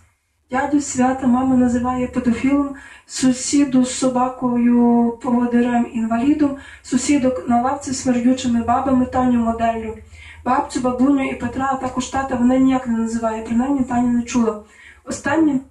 Дядю 0.52 0.82
свята 0.82 1.28
мама 1.28 1.56
називає 1.56 2.08
педофілом, 2.08 2.76
сусіду 3.06 3.86
з 3.86 3.98
собакою 3.98 5.12
поводирем 5.24 5.88
інвалідом, 5.94 6.58
сусідок 6.84 7.50
на 7.50 7.62
лавці 7.62 7.92
з 7.92 8.02
смердючими 8.02 8.64
бабами 8.64 9.06
Таню 9.06 9.40
моделлю. 9.40 9.98
Бабцю, 10.46 10.80
бабуню 10.80 11.30
і 11.30 11.36
Петра, 11.36 11.70
а 11.74 11.76
також 11.76 12.08
тата 12.08 12.36
вона 12.36 12.58
ніяк 12.58 12.88
не 12.88 12.98
називає, 12.98 13.44
принаймні 13.44 13.84
Таня 13.84 14.10
не 14.10 14.24
чула. 14.24 14.64
Останнім 15.06 15.62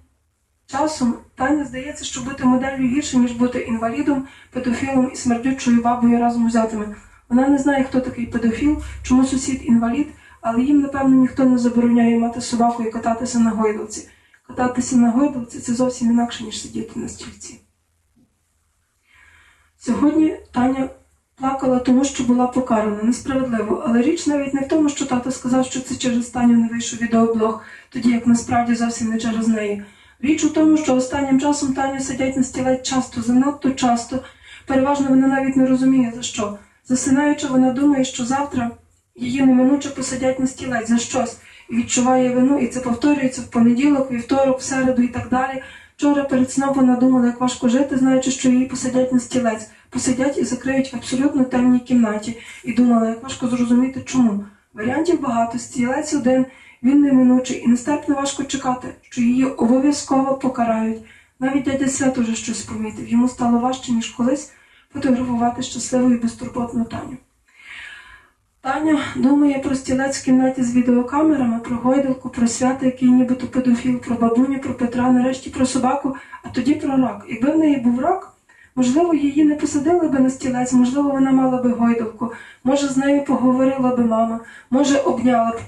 часом 0.67 1.15
Таня 1.35 1.65
здається, 1.65 2.05
що 2.05 2.21
бути 2.21 2.45
моделлю 2.45 2.87
гірше, 2.87 3.17
ніж 3.17 3.31
бути 3.31 3.59
інвалідом, 3.59 4.27
педофілом 4.51 5.11
і 5.13 5.15
смердючою 5.15 5.81
бабою 5.81 6.19
разом 6.19 6.47
взятими. 6.47 6.95
Вона 7.29 7.47
не 7.47 7.57
знає, 7.57 7.83
хто 7.83 7.99
такий 7.99 8.25
педофіл, 8.25 8.81
чому 9.03 9.25
сусід 9.25 9.61
інвалід, 9.65 10.07
але 10.41 10.61
їм, 10.61 10.81
напевно, 10.81 11.15
ніхто 11.15 11.45
не 11.45 11.57
забороняє 11.57 12.19
мати 12.19 12.41
собаку 12.41 12.83
і 12.83 12.91
кататися 12.91 13.39
на 13.39 13.49
гойдалці. 13.49 14.09
Кататися 14.47 14.95
на 14.95 15.11
гойдалці 15.11 15.59
це 15.59 15.73
зовсім 15.73 16.11
інакше, 16.11 16.43
ніж 16.43 16.61
сидіти 16.61 16.99
на 16.99 17.07
стільці. 17.07 17.59
Сьогодні 19.77 20.37
Таня 20.51 20.89
плакала 21.35 21.79
тому, 21.79 22.05
що 22.05 22.23
була 22.23 22.47
покарана 22.47 23.03
несправедливо, 23.03 23.83
але 23.87 24.01
річ 24.01 24.27
навіть 24.27 24.53
не 24.53 24.61
в 24.61 24.67
тому, 24.67 24.89
що 24.89 25.05
тато 25.05 25.31
сказав, 25.31 25.65
що 25.65 25.81
це 25.81 25.95
через 25.95 26.29
Таню 26.29 26.57
не 26.57 26.67
вийшов 26.67 27.01
відеоблог, 27.01 27.61
тоді 27.89 28.09
як 28.09 28.27
насправді 28.27 28.75
зовсім 28.75 29.09
не 29.09 29.17
через 29.17 29.47
неї. 29.47 29.83
Річ 30.21 30.43
у 30.43 30.49
тому, 30.49 30.77
що 30.77 30.95
останнім 30.95 31.39
часом 31.39 31.73
Таня 31.73 31.99
сидять 31.99 32.37
на 32.37 32.43
стілець 32.43 32.87
часто, 32.87 33.21
занадто 33.21 33.71
часто. 33.71 34.19
Переважно 34.65 35.09
вона 35.09 35.27
навіть 35.27 35.55
не 35.55 35.67
розуміє 35.67 36.13
за 36.15 36.21
що. 36.21 36.57
Засинаючи, 36.87 37.47
вона 37.47 37.71
думає, 37.71 38.05
що 38.05 38.25
завтра 38.25 38.71
її 39.15 39.41
неминуче 39.41 39.89
посадять 39.89 40.39
на 40.39 40.47
стілець 40.47 40.89
за 40.89 40.97
щось 40.97 41.37
і 41.69 41.75
відчуває 41.75 42.35
вину, 42.35 42.59
і 42.59 42.67
це 42.67 42.79
повторюється 42.79 43.41
в 43.41 43.45
понеділок, 43.45 44.11
вівторок, 44.11 44.59
в 44.59 44.63
середу 44.63 45.01
і 45.01 45.07
так 45.07 45.29
далі. 45.29 45.61
Вчора 45.97 46.23
перед 46.23 46.51
сном 46.51 46.73
вона 46.75 46.95
думала, 46.95 47.25
як 47.25 47.41
важко 47.41 47.69
жити, 47.69 47.97
знаючи, 47.97 48.31
що 48.31 48.49
її 48.49 48.65
посадять 48.65 49.13
на 49.13 49.19
стілець, 49.19 49.69
посадять 49.89 50.37
і 50.37 50.43
закриють 50.43 50.93
в 50.93 50.95
абсолютно 50.95 51.43
темній 51.43 51.79
кімнаті, 51.79 52.37
і 52.63 52.73
думала, 52.73 53.09
як 53.09 53.23
важко 53.23 53.47
зрозуміти, 53.47 54.01
чому. 54.05 54.45
Варіантів 54.73 55.21
багато, 55.21 55.59
стілець 55.59 56.13
один, 56.13 56.45
він 56.85 57.01
неминучий, 57.01 57.63
і 57.65 57.67
нестерпно 57.67 58.15
важко 58.15 58.43
чекати, 58.43 58.87
що 59.01 59.21
її 59.21 59.45
обов'язково 59.45 60.35
покарають. 60.35 61.01
Навіть 61.39 61.63
дядя 61.63 61.87
Свят 61.87 62.17
уже 62.17 62.35
щось 62.35 62.61
помітив. 62.61 63.09
Йому 63.09 63.29
стало 63.29 63.59
важче, 63.59 63.91
ніж 63.91 64.09
колись 64.09 64.51
фотографувати 64.93 65.61
щасливу 65.61 66.11
і 66.11 66.17
безтурботну 66.17 66.85
Таню. 66.85 67.17
Таня 68.61 68.99
думає 69.15 69.59
про 69.59 69.75
стілець 69.75 70.17
в 70.17 70.25
кімнаті 70.25 70.63
з 70.63 70.75
відеокамерами, 70.75 71.59
про 71.59 71.75
гойдалку, 71.75 72.29
про 72.29 72.47
свята, 72.47 72.85
який 72.85 73.09
нібито 73.09 73.47
педофіл, 73.47 73.99
про 73.99 74.15
бабуню, 74.15 74.59
про 74.59 74.73
Петра, 74.73 75.11
нарешті 75.11 75.49
про 75.49 75.65
собаку, 75.65 76.15
а 76.43 76.49
тоді 76.49 76.75
про 76.75 76.97
рак. 76.97 77.25
Якби 77.29 77.51
в 77.51 77.57
неї 77.57 77.77
був 77.77 77.99
рак, 77.99 78.33
можливо, 78.75 79.13
її 79.13 79.43
не 79.43 79.55
посадили 79.55 80.07
би 80.07 80.19
на 80.19 80.29
стілець, 80.29 80.73
можливо, 80.73 81.09
вона 81.09 81.31
мала 81.31 81.61
би 81.61 81.69
гойдалку, 81.69 82.31
може, 82.63 82.87
з 82.87 82.97
нею 82.97 83.25
поговорила 83.25 83.95
би 83.95 84.03
мама, 84.05 84.39
може, 84.69 84.97
обняла 84.97 85.51
б. 85.51 85.59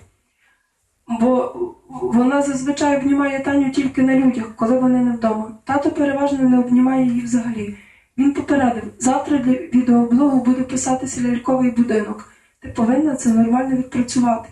Бо 1.07 1.55
вона 1.89 2.41
зазвичай 2.41 2.97
обнімає 2.97 3.39
Таню 3.39 3.71
тільки 3.71 4.01
на 4.01 4.15
людях, 4.15 4.55
коли 4.55 4.79
вони 4.79 4.99
не 4.99 5.11
вдома. 5.11 5.57
Тато 5.63 5.91
переважно 5.91 6.49
не 6.49 6.59
обнімає 6.59 7.05
її 7.05 7.21
взагалі. 7.21 7.77
Він 8.17 8.33
попередив, 8.33 8.83
завтра 8.99 9.37
для 9.37 9.51
відеоблогу 9.51 10.43
буде 10.43 10.63
писатися 10.63 11.21
ляльковий 11.21 11.71
будинок. 11.71 12.33
Ти 12.59 12.69
повинна 12.69 13.15
це 13.15 13.29
нормально 13.29 13.75
відпрацювати. 13.75 14.49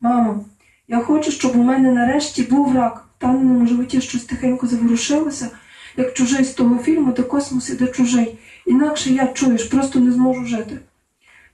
Мамо, 0.00 0.44
я 0.88 1.00
хочу, 1.00 1.30
щоб 1.30 1.56
у 1.56 1.62
мене 1.62 1.92
нарешті 1.92 2.42
був 2.42 2.76
рак. 2.76 3.04
В 3.18 3.20
Таниному 3.20 3.66
животі 3.66 4.00
щось 4.00 4.24
тихенько 4.24 4.66
заворушилося, 4.66 5.50
як 5.96 6.14
чужий 6.14 6.44
з 6.44 6.52
того 6.52 6.78
фільму, 6.78 7.12
де 7.12 7.22
космос 7.22 7.70
іде 7.70 7.86
чужий. 7.86 8.38
Інакше 8.66 9.10
я 9.10 9.26
чуєш, 9.26 9.64
просто 9.64 10.00
не 10.00 10.12
зможу 10.12 10.44
жити. 10.44 10.78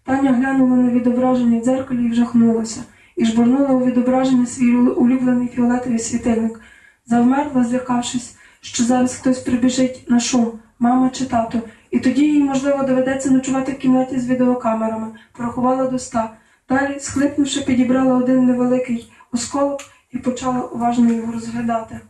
Таня 0.04 0.32
глянула 0.32 0.76
на 0.76 0.90
відображення 0.90 1.60
дзеркалі 1.60 2.06
і 2.06 2.10
вжахнулася, 2.10 2.80
і 3.16 3.24
жбурнула 3.24 3.68
у 3.68 3.84
відображення 3.84 4.46
свій 4.46 4.76
улюблений 4.76 5.48
фіолетовий 5.48 5.98
світильник, 5.98 6.60
завмерла, 7.06 7.64
злякавшись, 7.64 8.36
що 8.60 8.84
зараз 8.84 9.14
хтось 9.14 9.38
прибіжить. 9.38 10.04
На 10.08 10.20
шум, 10.20 10.52
мама 10.78 11.10
чи 11.10 11.24
тато, 11.24 11.60
і 11.90 12.00
тоді 12.00 12.22
їй, 12.22 12.42
можливо, 12.42 12.82
доведеться 12.82 13.30
ночувати 13.30 13.72
в 13.72 13.78
кімнаті 13.78 14.18
з 14.18 14.28
відеокамерами, 14.28 15.06
порахувала 15.32 15.86
до 15.86 15.96
ста. 15.96 16.30
Далі, 16.68 17.00
схлипнувши, 17.00 17.60
підібрала 17.60 18.16
один 18.16 18.44
невеликий 18.44 19.12
осколок 19.32 19.80
і 20.12 20.18
почала 20.18 20.60
уважно 20.60 21.12
його 21.12 21.32
розглядати. 21.32 22.00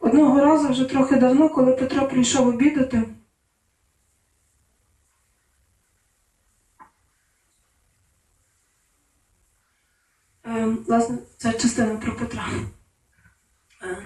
Одного 0.00 0.40
разу, 0.40 0.68
вже 0.68 0.84
трохи 0.84 1.16
давно, 1.16 1.48
коли 1.48 1.72
Петро 1.72 2.06
прийшов 2.06 2.48
обідати, 2.48 3.02
Е, 10.56 10.76
власне, 10.98 11.18
це 11.36 11.52
частина 11.52 11.96
про 11.96 12.16
Петра. 12.16 12.44
Е, 13.82 13.96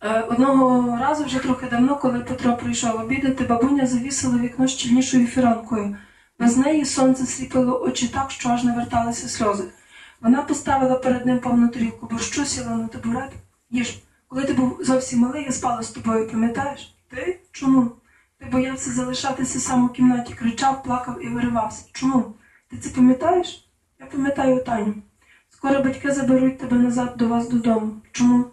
е, 0.00 0.20
Одного 0.20 0.98
разу, 0.98 1.24
вже 1.24 1.38
трохи 1.38 1.66
давно, 1.66 1.96
коли 1.96 2.20
Петро 2.20 2.56
прийшов 2.56 3.00
обідати, 3.00 3.44
бабуня 3.44 3.86
завісила 3.86 4.38
вікно 4.38 4.66
щільнішою 4.66 5.26
фіранкою. 5.26 5.96
Без 6.38 6.56
неї 6.56 6.84
сонце 6.84 7.26
сліпило 7.26 7.82
очі 7.82 8.08
так, 8.08 8.30
що 8.30 8.48
аж 8.48 8.64
наверталися 8.64 9.28
сльози. 9.28 9.64
Вона 10.20 10.42
поставила 10.42 10.94
перед 10.94 11.26
ним 11.26 11.38
повну 11.38 11.68
тарілку 11.68 12.06
борщу, 12.06 12.44
сіла 12.44 12.74
на 12.76 12.88
табурет. 12.88 13.32
Їж, 13.70 14.02
коли 14.28 14.44
ти 14.44 14.52
був 14.52 14.78
зовсім 14.80 15.18
малий, 15.20 15.44
я 15.44 15.52
спала 15.52 15.82
з 15.82 15.90
тобою, 15.90 16.28
пам'ятаєш? 16.28 16.94
Ти? 17.08 17.40
Чому? 17.52 17.90
Ти 18.38 18.46
боявся 18.46 18.90
залишатися 18.90 19.60
сам 19.60 19.84
у 19.84 19.88
кімнаті, 19.88 20.34
кричав, 20.34 20.82
плакав 20.82 21.24
і 21.24 21.28
виривався. 21.28 21.84
Чому? 21.92 22.34
Ти 22.70 22.76
це 22.76 22.90
пам'ятаєш? 22.90 23.68
Я 24.00 24.06
пам'ятаю 24.06 24.64
Таню. 24.64 24.94
Скоро 25.62 25.80
батьки 25.80 26.10
заберуть 26.10 26.58
тебе 26.58 26.76
назад 26.76 27.14
до 27.16 27.28
вас 27.28 27.48
додому. 27.48 27.92
Чому? 28.12 28.44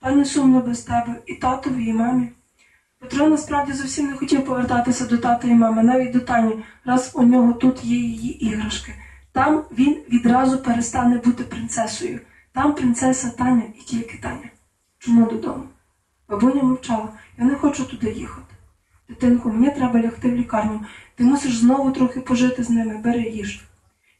Тані 0.00 0.24
сумно 0.24 0.60
без 0.60 0.82
тебе, 0.82 1.22
і 1.26 1.34
татові, 1.34 1.86
і 1.86 1.92
мамі. 1.92 2.28
Петро 2.98 3.28
насправді 3.28 3.72
зовсім 3.72 4.06
не 4.06 4.16
хотів 4.16 4.44
повертатися 4.44 5.06
до 5.06 5.18
тата 5.18 5.48
і 5.48 5.54
мами, 5.54 5.82
навіть 5.82 6.12
до 6.12 6.20
Тані, 6.20 6.64
раз 6.84 7.12
у 7.14 7.22
нього 7.22 7.52
тут 7.52 7.84
є 7.84 7.96
її 7.96 8.44
іграшки. 8.44 8.94
Там 9.32 9.64
він 9.78 9.96
відразу 10.10 10.58
перестане 10.58 11.18
бути 11.18 11.44
принцесою. 11.44 12.20
Там 12.52 12.74
принцеса 12.74 13.30
Таня 13.30 13.62
і 13.80 13.82
тільки 13.82 14.18
Таня. 14.18 14.50
Чому 14.98 15.26
додому? 15.26 15.64
Бабуня 16.28 16.62
мовчала, 16.62 17.08
я 17.38 17.44
не 17.44 17.54
хочу 17.54 17.84
туди 17.84 18.12
їхати. 18.12 18.54
Дитинку, 19.08 19.50
мені 19.50 19.70
треба 19.70 20.00
лягти 20.00 20.30
в 20.30 20.34
лікарню. 20.34 20.80
Ти 21.14 21.24
мусиш 21.24 21.56
знову 21.56 21.92
трохи 21.92 22.20
пожити 22.20 22.62
з 22.64 22.70
ними, 22.70 23.00
бери 23.04 23.22
їж. 23.22 23.64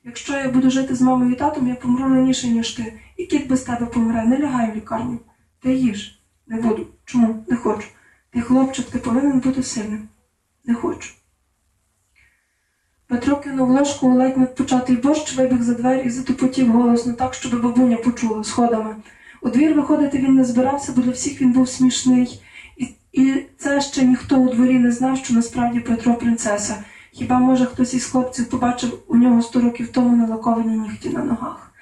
Якщо 0.05 0.33
я 0.33 0.49
буду 0.49 0.71
жити 0.71 0.95
з 0.95 1.01
мамою 1.01 1.33
і 1.33 1.35
татом, 1.35 1.69
я 1.69 1.75
помру 1.75 2.15
раніше, 2.15 2.49
ніж 2.49 2.73
ти. 2.73 3.01
І 3.17 3.27
кіт 3.27 3.49
без 3.49 3.63
тебе 3.63 3.87
помре, 3.87 4.25
не 4.25 4.39
лягай 4.39 4.71
в 4.73 4.77
лікарню. 4.77 5.19
Ти 5.63 5.75
їж. 5.75 6.19
Не 6.47 6.61
буду. 6.61 6.87
Чому? 7.05 7.45
Не 7.49 7.57
хочу. 7.57 7.89
Ти, 8.31 8.41
хлопчик, 8.41 8.87
ти 8.91 8.99
повинен 8.99 9.41
бути 9.41 9.63
сильним. 9.63 10.09
Не 10.65 10.75
хочу. 10.75 11.15
Петро 13.07 13.37
кинув 13.37 13.71
ложку 13.71 14.09
у 14.09 14.15
ледь 14.15 14.37
надпочатий 14.37 14.97
борщ, 14.97 15.37
вибіг 15.37 15.63
за 15.63 15.75
двері 15.75 16.07
і 16.07 16.11
затупотів 16.11 16.73
голосно 16.73 17.13
так, 17.13 17.35
щоб 17.35 17.63
бабуня 17.63 17.97
почула 17.97 18.45
сходами. 18.45 18.97
У 19.43 19.49
двір 19.49 19.75
виходити 19.75 20.19
він 20.19 20.35
не 20.35 20.45
збирався, 20.45 20.93
бо 20.97 21.03
для 21.03 21.11
всіх 21.11 21.41
він 21.41 21.53
був 21.53 21.69
смішний. 21.69 22.43
І, 22.77 22.89
і 23.13 23.47
це 23.59 23.81
ще 23.81 24.05
ніхто 24.05 24.37
у 24.37 24.55
дворі 24.55 24.79
не 24.79 24.93
знав, 24.93 25.19
що 25.19 25.35
насправді 25.35 25.81
Петро 25.81 26.15
принцеса. 26.15 26.85
Хіба, 27.17 27.39
може, 27.39 27.67
хтось 27.67 27.95
із 27.95 28.05
хлопців 28.05 28.49
побачив 28.49 28.99
у 29.09 29.17
нього 29.17 29.43
сто 29.43 29.61
років 29.61 29.89
тому 29.89 30.17
налаковані 30.17 30.79
нігті 30.79 31.11
на 31.11 31.25
ногах. 31.25 31.73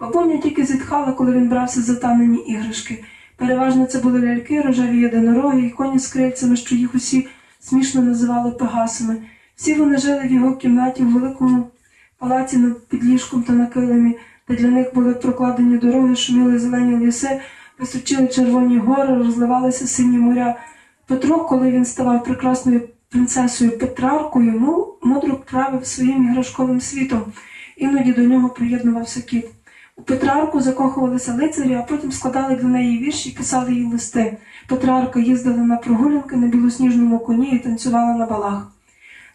Бабуня 0.00 0.38
тільки 0.38 0.64
зітхала, 0.64 1.12
коли 1.12 1.32
він 1.32 1.48
брався 1.48 1.82
за 1.82 1.94
танені 1.94 2.38
іграшки. 2.38 3.04
Переважно 3.36 3.86
це 3.86 3.98
були 3.98 4.20
ляльки, 4.20 4.60
рожеві 4.60 5.00
єдинороги 5.00 5.66
і 5.66 5.70
коні 5.70 5.98
з 5.98 6.08
крильцями, 6.08 6.56
що 6.56 6.74
їх 6.74 6.94
усі 6.94 7.28
смішно 7.60 8.02
називали 8.02 8.50
пегасами. 8.50 9.16
Всі 9.56 9.74
вони 9.74 9.98
жили 9.98 10.20
в 10.24 10.32
його 10.32 10.56
кімнаті 10.56 11.02
в 11.02 11.12
великому 11.12 11.70
палаці 12.18 12.56
над 12.56 12.88
підліжком 12.88 13.42
та 13.42 13.52
на 13.52 13.66
килимі, 13.66 14.16
де 14.48 14.56
для 14.56 14.68
них 14.68 14.94
були 14.94 15.14
прокладені 15.14 15.78
дороги, 15.78 16.16
шуміли 16.16 16.58
зелені 16.58 17.06
ліси, 17.06 17.40
височили 17.78 18.28
червоні 18.28 18.78
гори, 18.78 19.14
розливалися 19.14 19.86
сині 19.86 20.18
моря. 20.18 20.56
Петро, 21.06 21.38
коли 21.38 21.70
він 21.70 21.84
ставав 21.84 22.24
прекрасною 22.24 22.80
принцесою 23.08 23.78
Петраркою, 23.78 24.52
ну, 24.60 24.94
мудро 25.02 25.36
правив 25.36 25.86
своїм 25.86 26.24
іграшковим 26.24 26.80
світом. 26.80 27.22
Іноді 27.76 28.12
до 28.12 28.22
нього 28.22 28.48
приєднувався 28.48 29.22
кіт. 29.22 29.46
У 29.96 30.02
Петрарку 30.02 30.60
закохувалися 30.60 31.34
лицарі, 31.34 31.74
а 31.74 31.82
потім 31.82 32.12
складали 32.12 32.56
для 32.56 32.68
неї 32.68 32.98
вірші 32.98 33.28
і 33.28 33.32
писали 33.32 33.74
їй 33.74 33.84
листи. 33.84 34.36
Петрарка 34.68 35.20
їздила 35.20 35.56
на 35.56 35.76
прогулянки 35.76 36.36
на 36.36 36.46
білосніжному 36.46 37.18
коні 37.18 37.50
і 37.50 37.58
танцювала 37.58 38.14
на 38.14 38.26
балах. 38.26 38.72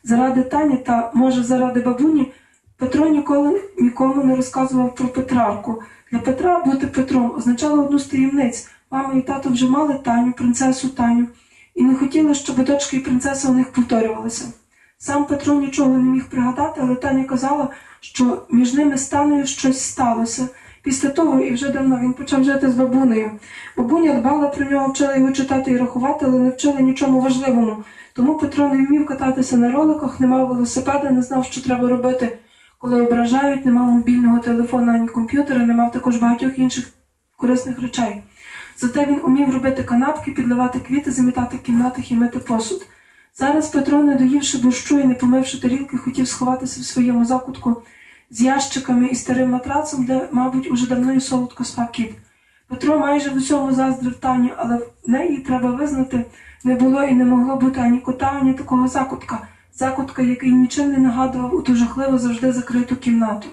Заради 0.04 0.44
Тані 0.44 0.78
та, 0.78 1.12
може, 1.14 1.44
заради 1.44 1.80
бабуні, 1.80 2.32
Петро 2.78 3.08
ніколи 3.08 3.62
нікому 3.80 4.24
не 4.24 4.36
розказував 4.36 4.96
про 4.96 5.08
Петрарку. 5.08 5.82
Для 6.12 6.20
Петра 6.20 6.60
бути 6.60 6.88
Петром 6.88 7.34
означало 7.38 7.84
одну 7.84 8.00
з 8.00 8.06
таємниць. 8.06 8.70
Мама 8.92 9.14
і 9.14 9.22
тато 9.22 9.50
вже 9.50 9.70
мали 9.70 9.94
Таню, 9.94 10.34
принцесу 10.34 10.90
Таню, 10.90 11.28
і 11.76 11.84
не 11.84 11.96
хотіли, 11.96 12.36
щоб 12.36 12.64
дочка 12.66 12.98
і 12.98 13.00
принцеса 13.00 13.50
у 13.50 13.54
них 13.54 13.72
повторювалися. 13.72 14.46
Сам 14.98 15.26
Петро 15.26 15.54
нічого 15.54 15.98
не 15.98 16.04
міг 16.04 16.26
пригадати, 16.30 16.82
але 16.84 16.96
Таня 16.96 17.24
казала, 17.24 17.70
що 18.02 18.46
між 18.50 18.74
ними 18.74 18.98
з 18.98 19.08
Танею 19.08 19.46
щось 19.46 19.80
сталося. 19.80 20.48
Після 20.84 21.10
того 21.10 21.40
і 21.40 21.54
вже 21.54 21.70
давно 21.70 22.00
він 22.00 22.14
почав 22.14 22.44
жити 22.44 22.72
з 22.72 22.76
бабунею. 22.76 23.32
Бабуня 23.78 24.14
дбала 24.14 24.48
про 24.48 24.66
нього, 24.66 24.92
вчила 24.92 25.16
його 25.16 25.32
читати 25.32 25.72
і 25.72 25.78
рахувати, 25.78 26.26
але 26.26 26.40
не 26.40 26.50
вчила 26.50 26.80
нічому 26.80 27.22
важливому. 27.22 27.84
Тому 28.14 28.38
Петро 28.38 28.68
не 28.70 28.86
вмів 28.86 29.06
кататися 29.06 29.58
на 29.58 29.72
роликах, 29.72 30.20
не 30.20 30.28
мав 30.28 30.48
велосипеда, 30.48 31.10
не 31.10 31.22
знав, 31.22 31.46
що 31.46 31.62
треба 31.62 31.90
робити, 31.90 32.38
коли 32.78 33.02
ображають, 33.02 33.66
не 33.66 33.72
мав 33.72 33.86
мобільного 33.86 34.40
телефона 34.40 34.94
ані 34.94 35.08
комп'ютера, 35.08 35.66
не 35.66 35.74
мав 35.74 35.92
також 35.92 36.16
багатьох 36.16 36.60
інших 36.60 36.90
корисних 37.38 37.82
речей. 37.82 38.24
Зате 38.78 39.06
він 39.06 39.20
умів 39.24 39.54
робити 39.54 39.84
канапки, 39.84 40.32
підливати 40.32 40.80
квіти, 40.80 41.12
замітати 41.12 41.58
кімнати 41.58 42.04
і 42.10 42.16
мити 42.16 42.40
посуд. 42.40 42.88
Зараз 43.36 43.70
Петро, 43.70 44.04
не 44.04 44.16
доївши 44.16 44.58
борщу 44.58 45.00
і 45.00 45.04
не 45.04 45.14
помивши 45.14 45.62
тарілки, 45.62 45.98
хотів 45.98 46.28
сховатися 46.28 46.82
в 46.82 46.84
своєму 46.84 47.26
закутку 47.26 47.82
з 48.30 48.42
ящиками 48.42 49.08
і 49.08 49.16
старим 49.16 49.50
матрацом, 49.50 50.06
де, 50.06 50.30
мабуть, 50.32 50.72
уже 50.72 50.88
давно 50.88 51.14
і 51.14 51.20
солодко 51.20 51.64
спав 51.64 51.92
кіт. 51.92 52.12
Петро 52.68 53.00
майже 53.00 53.30
в 53.30 53.38
усьому 53.38 53.74
заздрив 53.74 54.16
Таню, 54.16 54.50
але 54.58 54.78
в 54.78 55.10
неї, 55.10 55.38
треба 55.38 55.72
визнати, 55.72 56.26
не 56.64 56.76
було 56.76 57.04
і 57.04 57.14
не 57.14 57.26
могло 57.26 57.56
бути 57.56 57.80
ані 57.80 58.00
кота, 58.00 58.40
ані 58.42 58.54
такого 58.54 58.88
закутка, 58.88 59.48
закутка, 59.74 60.22
який 60.22 60.52
нічим 60.52 60.92
не 60.92 60.98
нагадував 60.98 61.56
у 61.56 61.62
ту 61.62 61.76
жахливо 61.76 62.18
завжди 62.18 62.52
закриту 62.52 62.96
кімнату. 62.96 63.48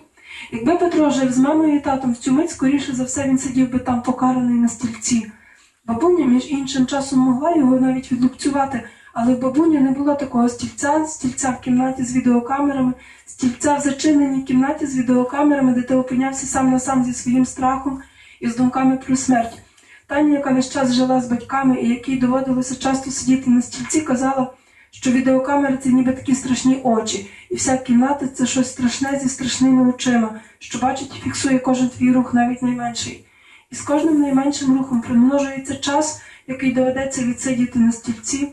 Якби 0.53 0.77
Петро 0.77 1.11
жив 1.11 1.33
з 1.33 1.39
мамою 1.39 1.77
і 1.77 1.81
татом 1.81 2.13
в 2.13 2.17
цю 2.17 2.33
мить, 2.33 2.51
скоріше 2.51 2.93
за 2.93 3.05
все, 3.05 3.29
він 3.29 3.39
сидів 3.39 3.73
би 3.73 3.79
там 3.79 4.03
покараний 4.03 4.61
на 4.61 4.69
стільці. 4.69 5.33
Бабуня, 5.87 6.25
між 6.25 6.51
іншим 6.51 6.87
часом 6.87 7.19
могла 7.19 7.57
його 7.57 7.81
навіть 7.81 8.13
відлупцювати, 8.13 8.83
але 9.13 9.35
в 9.35 9.41
бабуні 9.41 9.79
не 9.79 9.91
було 9.91 10.15
такого 10.15 10.49
стільця, 10.49 11.05
стільця 11.07 11.51
в 11.51 11.61
кімнаті 11.61 12.05
з 12.05 12.17
відеокамерами, 12.17 12.93
стільця 13.27 13.75
в 13.75 13.81
зачиненій 13.81 14.43
кімнаті 14.43 14.87
з 14.87 14.99
відеокамерами, 14.99 15.75
де 15.75 15.83
ти 15.83 15.95
опинявся 15.95 16.47
сам 16.47 16.71
на 16.71 16.79
сам 16.79 17.05
зі 17.05 17.15
своїм 17.15 17.45
страхом 17.45 18.03
і 18.41 18.49
з 18.49 18.57
думками 18.57 18.97
про 18.97 19.17
смерть. 19.17 19.63
Таня, 20.07 20.33
яка 20.33 20.51
весь 20.51 20.71
час 20.71 20.93
жила 20.93 21.21
з 21.21 21.29
батьками 21.29 21.81
і 21.81 21.89
якій 21.89 22.17
доводилося 22.17 22.75
часто 22.75 23.11
сидіти 23.11 23.51
на 23.51 23.63
стільці, 23.63 24.01
казала, 24.01 24.53
що 24.91 25.11
відеокамери 25.11 25.79
це 25.83 25.89
ніби 25.89 26.13
такі 26.13 26.35
страшні 26.35 26.81
очі, 26.85 27.31
і 27.51 27.55
вся 27.55 27.79
кімната 27.79 28.29
це 28.29 28.47
щось 28.47 28.71
страшне 28.71 29.21
зі 29.23 29.29
страшними 29.29 29.89
очима, 29.89 30.41
що 30.59 30.79
бачить 30.79 31.17
і 31.17 31.21
фіксує 31.21 31.59
кожен 31.59 31.89
твій 31.89 32.13
рух, 32.13 32.35
навіть 32.35 32.63
найменший. 32.63 33.25
І 33.71 33.75
з 33.75 33.81
кожним 33.81 34.21
найменшим 34.21 34.79
рухом 34.79 35.01
примножується 35.01 35.77
час, 35.77 36.23
який 36.47 36.73
доведеться 36.73 37.23
відсидіти 37.23 37.79
на 37.79 37.93
стільці, 37.93 38.53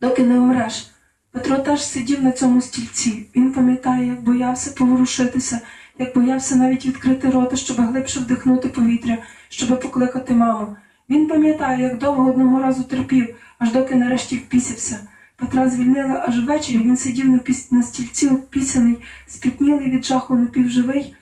доки 0.00 0.22
не 0.22 0.40
умреш. 0.40 0.90
Петро 1.32 1.58
теж 1.58 1.84
сидів 1.84 2.22
на 2.22 2.32
цьому 2.32 2.60
стільці. 2.60 3.26
Він 3.36 3.52
пам'ятає, 3.52 4.06
як 4.06 4.22
боявся 4.22 4.70
поворушитися, 4.70 5.60
як 5.98 6.14
боявся 6.14 6.56
навіть 6.56 6.86
відкрити 6.86 7.30
рота, 7.30 7.56
щоб 7.56 7.76
глибше 7.76 8.20
вдихнути 8.20 8.68
повітря, 8.68 9.18
щоб 9.48 9.80
покликати 9.80 10.34
маму. 10.34 10.76
Він 11.10 11.28
пам'ятає, 11.28 11.82
як 11.82 11.98
довго 11.98 12.30
одного 12.30 12.62
разу 12.62 12.84
терпів, 12.84 13.36
аж 13.58 13.72
доки 13.72 13.94
нарешті 13.94 14.36
впісявся. 14.36 15.08
Петра 15.36 15.68
звільнили 15.68 16.22
аж 16.26 16.44
ввечері, 16.44 16.78
він 16.78 16.96
сидів 16.96 17.28
на, 17.28 17.38
піс... 17.38 17.72
на 17.72 17.82
стільці 17.82 18.28
опісяний, 18.28 18.98
спітнілий 19.26 19.90
від 19.90 20.04
жаху 20.04 20.34
напівживий. 20.34 21.14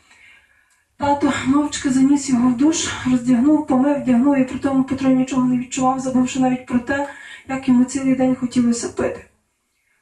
Тато 0.97 1.33
мовчки 1.47 1.91
заніс 1.91 2.31
його 2.31 2.49
в 2.49 2.57
душ, 2.57 2.89
роздягнув, 3.11 3.67
помив, 3.67 4.03
вдягнув, 4.03 4.39
і 4.39 4.45
при 4.45 4.59
тому 4.59 4.85
Петро 4.85 5.11
нічого 5.11 5.45
не 5.45 5.59
відчував, 5.59 6.01
забувши 6.01 6.41
навіть 6.41 6.67
про 6.67 6.79
те, 6.79 7.09
як 7.49 7.69
йому 7.69 7.85
цілий 7.85 8.15
день 8.15 8.35
хотілося 8.35 8.89
пити. 8.89 9.25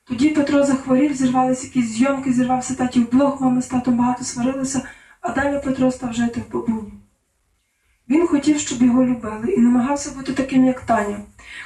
Тоді 0.05 0.29
Петро 0.29 0.65
захворів, 0.65 1.15
зірвалися 1.15 1.67
якісь 1.67 1.87
зйомки, 1.87 2.33
зірвався 2.33 2.75
татів 2.75 3.11
блог, 3.11 3.37
мама 3.41 3.63
з 3.63 3.67
татом 3.67 3.97
багато 3.97 4.25
сварилися, 4.25 4.83
а 5.21 5.33
далі 5.33 5.61
Петро 5.65 5.91
став 5.91 6.13
жити 6.13 6.43
в 6.49 6.53
бабуні. 6.53 6.93
Він 8.09 8.27
хотів, 8.27 8.59
щоб 8.59 8.83
його 8.83 9.05
любили, 9.05 9.53
і 9.57 9.61
намагався 9.61 10.11
бути 10.17 10.33
таким, 10.33 10.67
як 10.67 10.81
Таня. 10.81 11.19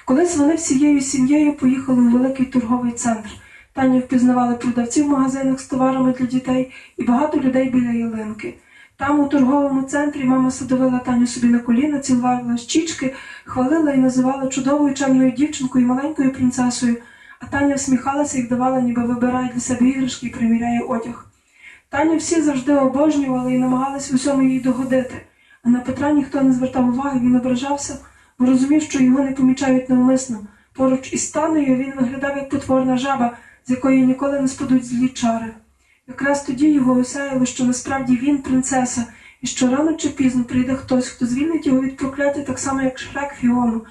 Колись 0.04 0.36
вони 0.36 0.54
всією 0.54 1.00
сім'єю 1.00 1.52
поїхали 1.52 2.02
у 2.02 2.10
великий 2.10 2.46
торговий 2.46 2.92
центр. 2.92 3.28
Таню 3.72 3.98
впізнавали 3.98 4.54
продавців 4.54 5.04
в 5.04 5.08
магазинах 5.08 5.60
з 5.60 5.66
товарами 5.66 6.12
для 6.12 6.26
дітей 6.26 6.72
і 6.96 7.04
багато 7.04 7.40
людей 7.40 7.70
біля 7.70 7.90
ялинки. 7.90 8.54
Там, 8.96 9.20
у 9.20 9.28
торговому 9.28 9.82
центрі, 9.82 10.24
мама 10.24 10.50
садовила 10.50 10.98
Таню 10.98 11.26
собі 11.26 11.46
на 11.46 11.58
коліна, 11.58 11.98
цілувала 11.98 12.56
щічки, 12.56 13.14
хвалила 13.44 13.92
і 13.92 13.98
називала 13.98 14.48
чудовою 14.48 14.94
чемною 14.94 15.30
дівчинкою 15.30 15.84
і 15.84 15.88
маленькою 15.88 16.32
принцесою, 16.32 16.96
а 17.40 17.46
Таня 17.46 17.74
всміхалася 17.74 18.38
і 18.38 18.42
вдавала, 18.42 18.80
ніби 18.80 19.02
вибирає 19.02 19.50
для 19.54 19.60
себе 19.60 19.88
іграшки 19.88 20.26
і 20.26 20.30
приміряє 20.30 20.80
одяг. 20.80 21.26
Таню 21.88 22.16
всі 22.16 22.42
завжди 22.42 22.74
обожнювали 22.74 23.54
і 23.54 23.58
намагались 23.58 24.12
усьому 24.12 24.42
їй 24.42 24.60
догодити. 24.60 25.22
На 25.68 25.80
Петра 25.80 26.12
ніхто 26.12 26.42
не 26.42 26.52
звертав 26.52 26.88
уваги, 26.88 27.20
він 27.20 27.36
ображався, 27.36 27.98
бо 28.38 28.46
розумів, 28.46 28.82
що 28.82 29.02
його 29.02 29.20
не 29.20 29.32
помічають 29.32 29.88
навмисно. 29.88 30.38
Поруч 30.72 31.12
із 31.12 31.30
Танею 31.30 31.76
він 31.76 31.92
виглядав 31.96 32.36
як 32.36 32.48
потворна 32.48 32.96
жаба, 32.96 33.36
з 33.66 33.70
якої 33.70 34.06
ніколи 34.06 34.40
не 34.40 34.48
спадуть 34.48 34.84
злі 34.84 35.08
чари. 35.08 35.46
Якраз 36.06 36.42
тоді 36.42 36.72
його 36.72 36.92
осяяло, 36.92 37.46
що 37.46 37.64
насправді 37.64 38.16
він 38.16 38.38
принцеса, 38.38 39.04
і 39.42 39.46
що 39.46 39.76
рано 39.76 39.92
чи 39.92 40.08
пізно 40.08 40.44
прийде 40.44 40.74
хтось, 40.74 41.08
хто 41.08 41.26
звільнить 41.26 41.66
його 41.66 41.80
від 41.80 41.96
прокляття 41.96 42.42
так 42.42 42.58
само, 42.58 42.82
як 42.82 42.98
Шрек 42.98 43.34
Фіону. 43.40 43.82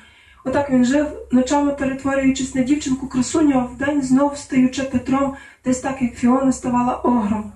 Отак 0.43 0.69
він 0.69 0.85
жив, 0.85 1.07
ночами 1.31 1.71
перетворюючись 1.71 2.55
на 2.55 2.63
дівчинку 2.63 3.07
красуню, 3.07 3.59
а 3.59 3.65
вдень 3.65 4.01
знов 4.01 4.37
стаючи 4.37 4.83
Петром, 4.83 5.35
десь 5.65 5.79
так, 5.79 6.01
як 6.01 6.13
Фіона 6.15 6.51
ставала 6.51 6.93
огром. 6.93 7.51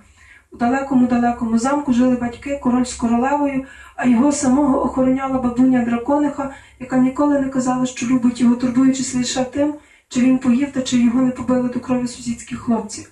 У 0.52 0.56
далекому 0.56 1.06
далекому 1.06 1.58
замку 1.58 1.92
жили 1.92 2.16
батьки, 2.16 2.60
король 2.62 2.84
з 2.84 2.94
королевою, 2.94 3.64
а 3.96 4.06
його 4.06 4.32
самого 4.32 4.84
охороняла 4.84 5.38
бабуня 5.38 5.84
дракониха, 5.84 6.54
яка 6.80 6.96
ніколи 6.98 7.40
не 7.40 7.48
казала, 7.48 7.86
що 7.86 8.06
любить 8.06 8.40
його, 8.40 8.56
турбуючись 8.56 9.14
лише 9.14 9.44
тим, 9.44 9.74
чи 10.08 10.20
він 10.20 10.38
поїв 10.38 10.72
та 10.72 10.82
чи 10.82 10.98
його 10.98 11.22
не 11.22 11.30
побили 11.30 11.68
до 11.68 11.80
крові 11.80 12.08
сусідські 12.08 12.56
хлопці. 12.56 13.06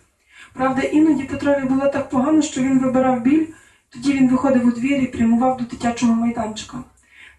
Правда, 0.53 0.83
іноді 0.83 1.25
Петрові 1.25 1.65
було 1.65 1.87
так 1.87 2.11
погано, 2.11 2.43
що 2.43 2.61
він 2.61 2.79
вибирав 2.79 3.21
біль, 3.23 3.47
тоді 3.91 4.13
він 4.13 4.29
виходив 4.29 4.67
у 4.67 4.71
двір 4.71 5.03
і 5.03 5.07
прямував 5.07 5.57
до 5.57 5.65
дитячого 5.65 6.15
майданчика. 6.15 6.79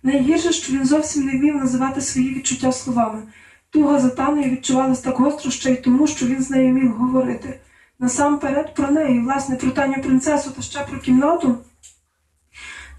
Найгірше, 0.03 0.51
що 0.51 0.73
він 0.73 0.85
зовсім 0.85 1.25
не 1.25 1.31
вмів 1.31 1.55
називати 1.55 2.01
свої 2.01 2.33
відчуття 2.33 2.71
словами. 2.71 3.21
Туга 3.69 3.99
за 3.99 4.09
Танею 4.09 4.51
відчувалась 4.51 5.01
так 5.01 5.15
гостро 5.15 5.51
ще 5.51 5.71
й 5.71 5.75
тому, 5.75 6.07
що 6.07 6.25
він 6.25 6.41
з 6.41 6.49
нею 6.49 6.73
міг 6.73 6.91
говорити. 6.91 7.59
Насамперед 8.01 8.73
про 8.73 8.91
неї, 8.91 9.19
власне, 9.19 9.55
про 9.55 9.71
Таню 9.71 10.01
принцесу 10.03 10.51
та 10.51 10.61
ще 10.61 10.79
про 10.79 10.99
кімнату 10.99 11.57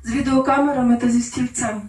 з 0.04 0.12
відеокамерами 0.12 0.96
та 0.96 1.08
зі 1.08 1.20
стільцем. 1.20 1.82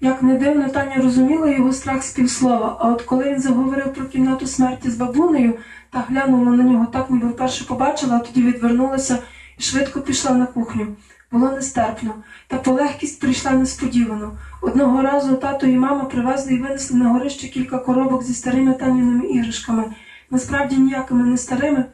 Як 0.00 0.22
не 0.22 0.34
дивно, 0.34 0.68
Таня 0.68 0.96
розуміла 0.96 1.48
його 1.48 1.72
страх 1.72 2.02
з 2.02 2.10
півслова, 2.10 2.76
а 2.80 2.88
от 2.88 3.02
коли 3.02 3.24
він 3.24 3.40
заговорив 3.40 3.94
про 3.94 4.06
кімнату 4.06 4.46
смерті 4.46 4.90
з 4.90 4.96
бабунею 4.96 5.54
та 5.90 5.98
глянула 6.08 6.50
на 6.50 6.62
нього 6.62 6.86
так, 6.86 7.10
ніби 7.10 7.28
вперше 7.28 7.64
побачила, 7.64 8.16
а 8.16 8.18
тоді 8.18 8.42
відвернулася 8.42 9.18
і 9.58 9.62
швидко 9.62 10.00
пішла 10.00 10.30
на 10.30 10.46
кухню. 10.46 10.86
Було 11.32 11.50
нестерпно, 11.50 12.14
та 12.48 12.56
полегкість 12.56 13.20
прийшла 13.20 13.52
несподівано. 13.52 14.38
Одного 14.62 15.02
разу 15.02 15.36
тато 15.36 15.66
і 15.66 15.76
мама 15.76 16.04
привезли 16.04 16.54
і 16.54 16.58
винесли 16.58 16.98
на 16.98 17.08
горище 17.08 17.48
кілька 17.48 17.78
коробок 17.78 18.22
зі 18.22 18.34
старими 18.34 18.74
таніними 18.74 19.26
іграшками. 19.26 19.84
Насправді 20.30 20.76
ніякими 20.76 21.24
не 21.24 21.36
старими, 21.36 21.84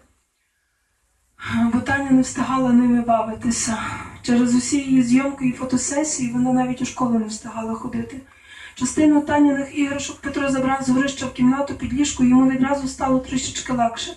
бо 1.72 1.80
Таня 1.80 2.10
не 2.10 2.22
встигала 2.22 2.72
ними 2.72 3.00
бавитися. 3.00 3.76
Через 4.22 4.54
усі 4.54 4.78
її 4.78 5.02
зйомки 5.02 5.48
і 5.48 5.52
фотосесії 5.52 6.32
вона 6.32 6.52
навіть 6.52 6.82
у 6.82 6.84
школу 6.84 7.18
не 7.18 7.24
встигала 7.24 7.74
ходити. 7.74 8.20
Частину 8.74 9.20
Таніних 9.20 9.78
іграшок 9.78 10.20
Петро 10.20 10.50
забрав 10.50 10.82
з 10.82 10.88
горища 10.88 11.26
в 11.26 11.32
кімнату 11.32 11.74
під 11.74 11.94
ліжко, 11.94 12.24
йому 12.24 12.50
відразу 12.50 12.88
стало 12.88 13.18
трішечки 13.18 13.72
легше. 13.72 14.12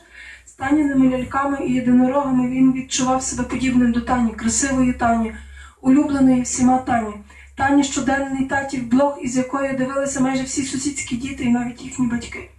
З 0.46 0.52
Таніними 0.52 1.10
ляльками 1.10 1.66
і 1.66 1.74
єдинорогами 1.74 2.48
він 2.50 2.74
відчував 2.74 3.24
себе 3.24 3.44
подібним 3.44 3.92
до 3.92 4.02
Тані, 4.02 4.32
красивої 4.32 4.94
Тані, 4.94 5.34
улюбленої 5.82 6.42
всіма 6.42 6.78
Тані. 6.78 7.13
Тані 7.56 7.84
щоденний 7.84 8.46
татів 8.46 8.88
блог, 8.88 9.20
із 9.22 9.38
якої 9.38 9.74
дивилися 9.74 10.20
майже 10.20 10.44
всі 10.44 10.63
сусідські 10.63 11.16
діти 11.16 11.44
і 11.44 11.50
навіть 11.50 11.82
їхні 11.82 12.08
батьки. 12.08 12.50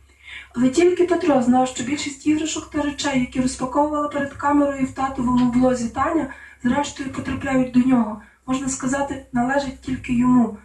Але 0.54 0.68
тільки 0.68 1.04
Петро 1.04 1.42
знав, 1.42 1.68
що 1.68 1.84
більшість 1.84 2.26
іграшок 2.26 2.70
та 2.70 2.82
речей, 2.82 3.20
які 3.20 3.40
розпаковувала 3.40 4.08
перед 4.08 4.32
камерою 4.32 4.86
в 4.86 4.92
татовому 4.92 5.52
блозі 5.52 5.88
Таня, 5.88 6.30
зрештою 6.62 7.12
потрапляють 7.12 7.72
до 7.72 7.80
нього. 7.80 8.22
Можна 8.46 8.68
сказати, 8.68 9.26
належать 9.32 9.80
тільки 9.80 10.12
йому. 10.12 10.56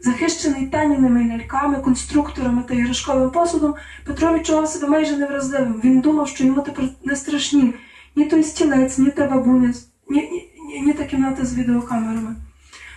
Захищений 0.00 0.66
таніними 0.66 1.28
ляльками, 1.28 1.76
конструкторами 1.76 2.62
та 2.68 2.74
іграшковим 2.74 3.30
посудом, 3.30 3.74
Петро 4.04 4.34
відчував 4.34 4.68
себе 4.68 4.88
майже 4.88 5.16
невразливим. 5.16 5.80
Він 5.84 6.00
думав, 6.00 6.28
що 6.28 6.44
йому 6.44 6.60
тепер 6.60 6.84
не 7.04 7.16
страшні 7.16 7.74
ні 8.16 8.24
той 8.24 8.42
стілець, 8.42 8.98
ні 8.98 9.10
та 9.10 9.26
бабуня, 9.26 9.74
ні, 10.08 10.20
ні, 10.20 10.52
ні, 10.68 10.80
ні 10.80 10.92
та 10.92 11.04
кімната 11.04 11.44
з 11.44 11.54
відеокамерами. 11.54 12.36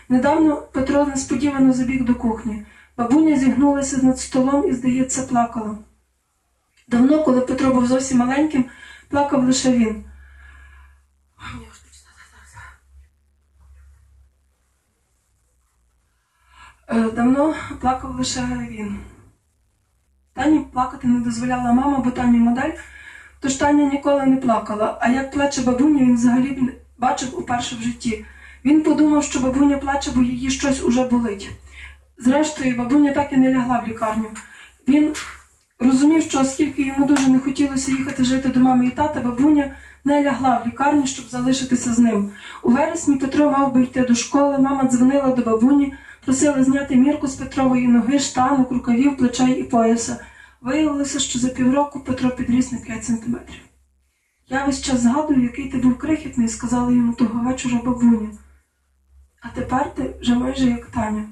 Недавно 0.09 0.63
Петро 0.71 1.05
несподівано 1.05 1.73
забіг 1.73 2.03
до 2.03 2.15
кухні. 2.15 2.65
Бабуня 2.97 3.37
зігнулася 3.37 3.97
над 4.03 4.19
столом 4.19 4.69
і, 4.69 4.73
здається, 4.73 5.23
плакала. 5.23 5.77
Давно, 6.87 7.23
коли 7.23 7.41
Петро 7.41 7.73
був 7.73 7.87
зовсім 7.87 8.17
маленьким, 8.17 8.65
плакав 9.09 9.43
лише 9.43 9.71
він. 9.71 10.05
Е, 16.87 17.11
Давно 17.11 17.55
плакав 17.81 18.15
лише 18.15 18.41
він. 18.69 18.99
Тані 20.33 20.59
плакати 20.59 21.07
не 21.07 21.19
дозволяла 21.19 21.73
мама, 21.73 21.97
бо 21.97 22.11
Тані 22.11 22.37
модель, 22.37 22.71
тож 23.39 23.53
Таня 23.53 23.85
ніколи 23.85 24.25
не 24.25 24.37
плакала, 24.37 24.97
а 25.01 25.09
як 25.09 25.31
плаче 25.31 25.61
бабуня, 25.61 26.03
він 26.03 26.15
взагалі 26.15 26.79
бачив 26.97 27.39
уперше 27.39 27.75
в 27.75 27.81
житті. 27.81 28.25
Він 28.65 28.83
подумав, 28.83 29.23
що 29.23 29.39
бабуня 29.39 29.77
плаче, 29.77 30.11
бо 30.15 30.21
її 30.21 30.51
щось 30.51 30.83
уже 30.83 31.03
болить. 31.03 31.49
Зрештою, 32.17 32.77
бабуня 32.77 33.11
так 33.13 33.33
і 33.33 33.37
не 33.37 33.53
лягла 33.53 33.79
в 33.79 33.87
лікарню. 33.87 34.29
Він 34.87 35.15
розумів, 35.79 36.23
що 36.23 36.41
оскільки 36.41 36.81
йому 36.81 37.05
дуже 37.05 37.27
не 37.27 37.39
хотілося 37.39 37.91
їхати 37.91 38.23
жити 38.23 38.49
до 38.49 38.59
мами 38.59 38.87
і 38.87 38.89
тата, 38.89 39.19
бабуня 39.19 39.75
не 40.03 40.23
лягла 40.23 40.57
в 40.57 40.67
лікарню, 40.67 41.07
щоб 41.07 41.25
залишитися 41.29 41.93
з 41.93 41.99
ним. 41.99 42.31
У 42.63 42.71
вересні 42.71 43.15
Петро 43.15 43.51
мав 43.51 43.73
би 43.73 43.83
йти 43.83 44.01
до 44.01 44.15
школи, 44.15 44.57
мама 44.57 44.89
дзвонила 44.89 45.31
до 45.31 45.41
бабуні, 45.41 45.93
просила 46.25 46.63
зняти 46.63 46.95
мірку 46.95 47.27
з 47.27 47.35
Петрової 47.35 47.87
ноги, 47.87 48.19
штанок, 48.19 48.71
рукавів, 48.71 49.17
плечей 49.17 49.59
і 49.59 49.63
пояса. 49.63 50.25
Виявилося, 50.61 51.19
що 51.19 51.39
за 51.39 51.49
півроку 51.49 51.99
Петро 51.99 52.29
підріс 52.29 52.71
на 52.71 52.77
5 52.77 53.03
сантиметрів. 53.03 53.61
Я 54.49 54.65
весь 54.65 54.81
час 54.81 54.99
згадую, 54.99 55.43
який 55.43 55.69
ти 55.69 55.77
був 55.77 55.97
крихітний, 55.97 56.47
сказала 56.47 56.91
йому 56.91 57.13
того 57.13 57.39
вечора 57.39 57.81
бабуня. 57.85 58.29
А 59.41 59.47
тепер 59.55 59.95
ти 59.95 60.15
вже 60.21 60.35
майже 60.35 60.69
як 60.69 60.85
Таня. 60.85 61.23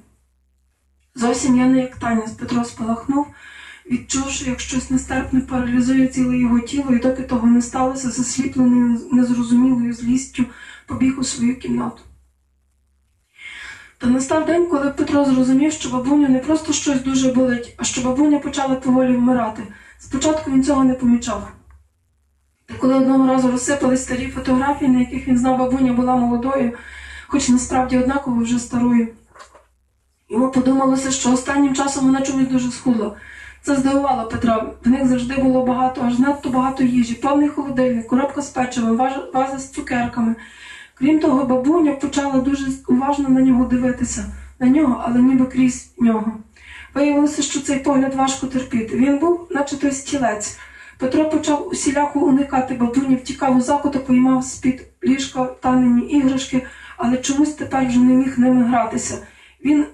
Зовсім 1.15 1.57
я 1.57 1.65
не 1.65 1.79
як 1.79 1.95
Таня, 1.95 2.27
Петро 2.39 2.63
спалахнув, 2.63 3.27
відчувши, 3.91 4.49
як 4.49 4.59
щось 4.59 4.89
нестерпне 4.89 5.41
паралізує 5.41 6.07
ціле 6.07 6.37
його 6.37 6.59
тіло, 6.59 6.95
і 6.95 6.99
доки 6.99 7.23
того 7.23 7.47
не 7.47 7.61
сталося, 7.61 8.09
засліплений 8.09 8.99
незрозумілою 9.11 9.93
злістю, 9.93 10.45
побіг 10.87 11.19
у 11.19 11.23
свою 11.23 11.59
кімнату. 11.59 12.01
Та 13.97 14.07
настав 14.09 14.45
день, 14.45 14.67
коли 14.67 14.89
Петро 14.89 15.25
зрозумів, 15.25 15.73
що 15.73 15.89
бабуню 15.89 16.29
не 16.29 16.39
просто 16.39 16.73
щось 16.73 17.01
дуже 17.01 17.31
болить, 17.31 17.75
а 17.77 17.83
що 17.83 18.01
бабуня 18.01 18.39
почала 18.39 18.75
поволі 18.75 19.15
вмирати. 19.15 19.63
Спочатку 19.99 20.51
він 20.51 20.63
цього 20.63 20.83
не 20.83 20.93
помічав. 20.93 21.51
Та 22.65 22.73
коли 22.73 22.95
одного 22.95 23.27
разу 23.27 23.51
розсипали 23.51 23.97
старі 23.97 24.27
фотографії, 24.27 24.91
на 24.91 24.99
яких 24.99 25.27
він 25.27 25.37
знав, 25.37 25.57
бабуня 25.57 25.93
була 25.93 26.15
молодою, 26.15 26.73
хоч 27.27 27.49
насправді 27.49 27.97
однаково 27.97 28.41
вже 28.41 28.59
старою. 28.59 29.07
Йому 30.29 30.51
подумалося, 30.51 31.11
що 31.11 31.33
останнім 31.33 31.75
часом 31.75 32.05
вона 32.05 32.21
чомусь 32.21 32.47
дуже 32.47 32.71
схудла. 32.71 33.15
Це 33.65 33.75
здивувало 33.75 34.27
Петра. 34.27 34.65
В 34.85 34.89
них 34.89 35.07
завжди 35.07 35.35
було 35.35 35.65
багато, 35.65 36.01
аж 36.05 36.19
надто 36.19 36.49
багато 36.49 36.83
їжі, 36.83 37.13
повний 37.13 37.49
холодильник, 37.49 38.07
коробка 38.07 38.41
з 38.41 38.49
печивом, 38.49 38.97
ваза 39.33 39.57
з 39.59 39.69
цукерками. 39.69 40.35
Крім 40.95 41.19
того, 41.19 41.45
бабуня 41.45 41.91
почала 41.91 42.39
дуже 42.39 42.65
уважно 42.87 43.29
на 43.29 43.41
нього 43.41 43.65
дивитися, 43.65 44.25
на 44.59 44.67
нього, 44.67 45.03
але 45.05 45.21
ніби 45.21 45.45
крізь 45.45 45.93
нього. 45.97 46.31
Виявилося, 46.93 47.41
що 47.41 47.61
цей 47.61 47.79
погляд 47.79 48.13
важко 48.15 48.47
терпіти. 48.47 48.95
Він 48.95 49.17
був, 49.17 49.47
наче 49.51 49.77
той 49.77 49.91
стілець. 49.91 50.57
Петро 50.97 51.29
почав 51.29 51.67
усіляко 51.67 52.19
уникати 52.19 52.73
бабуні, 52.73 53.15
втікав 53.15 53.57
у 53.57 53.61
закуток, 53.61 54.09
виймав 54.09 54.43
з-під 54.43 54.87
ліжка 55.03 55.45
танені 55.45 56.01
іграшки, 56.01 56.67
але 56.97 57.17
чомусь 57.17 57.53
тепер 57.53 57.87
вже 57.87 57.99
не 57.99 58.13
міг 58.13 58.39
ними 58.39 58.63
гратися. 58.63 59.17
Він 59.65 59.85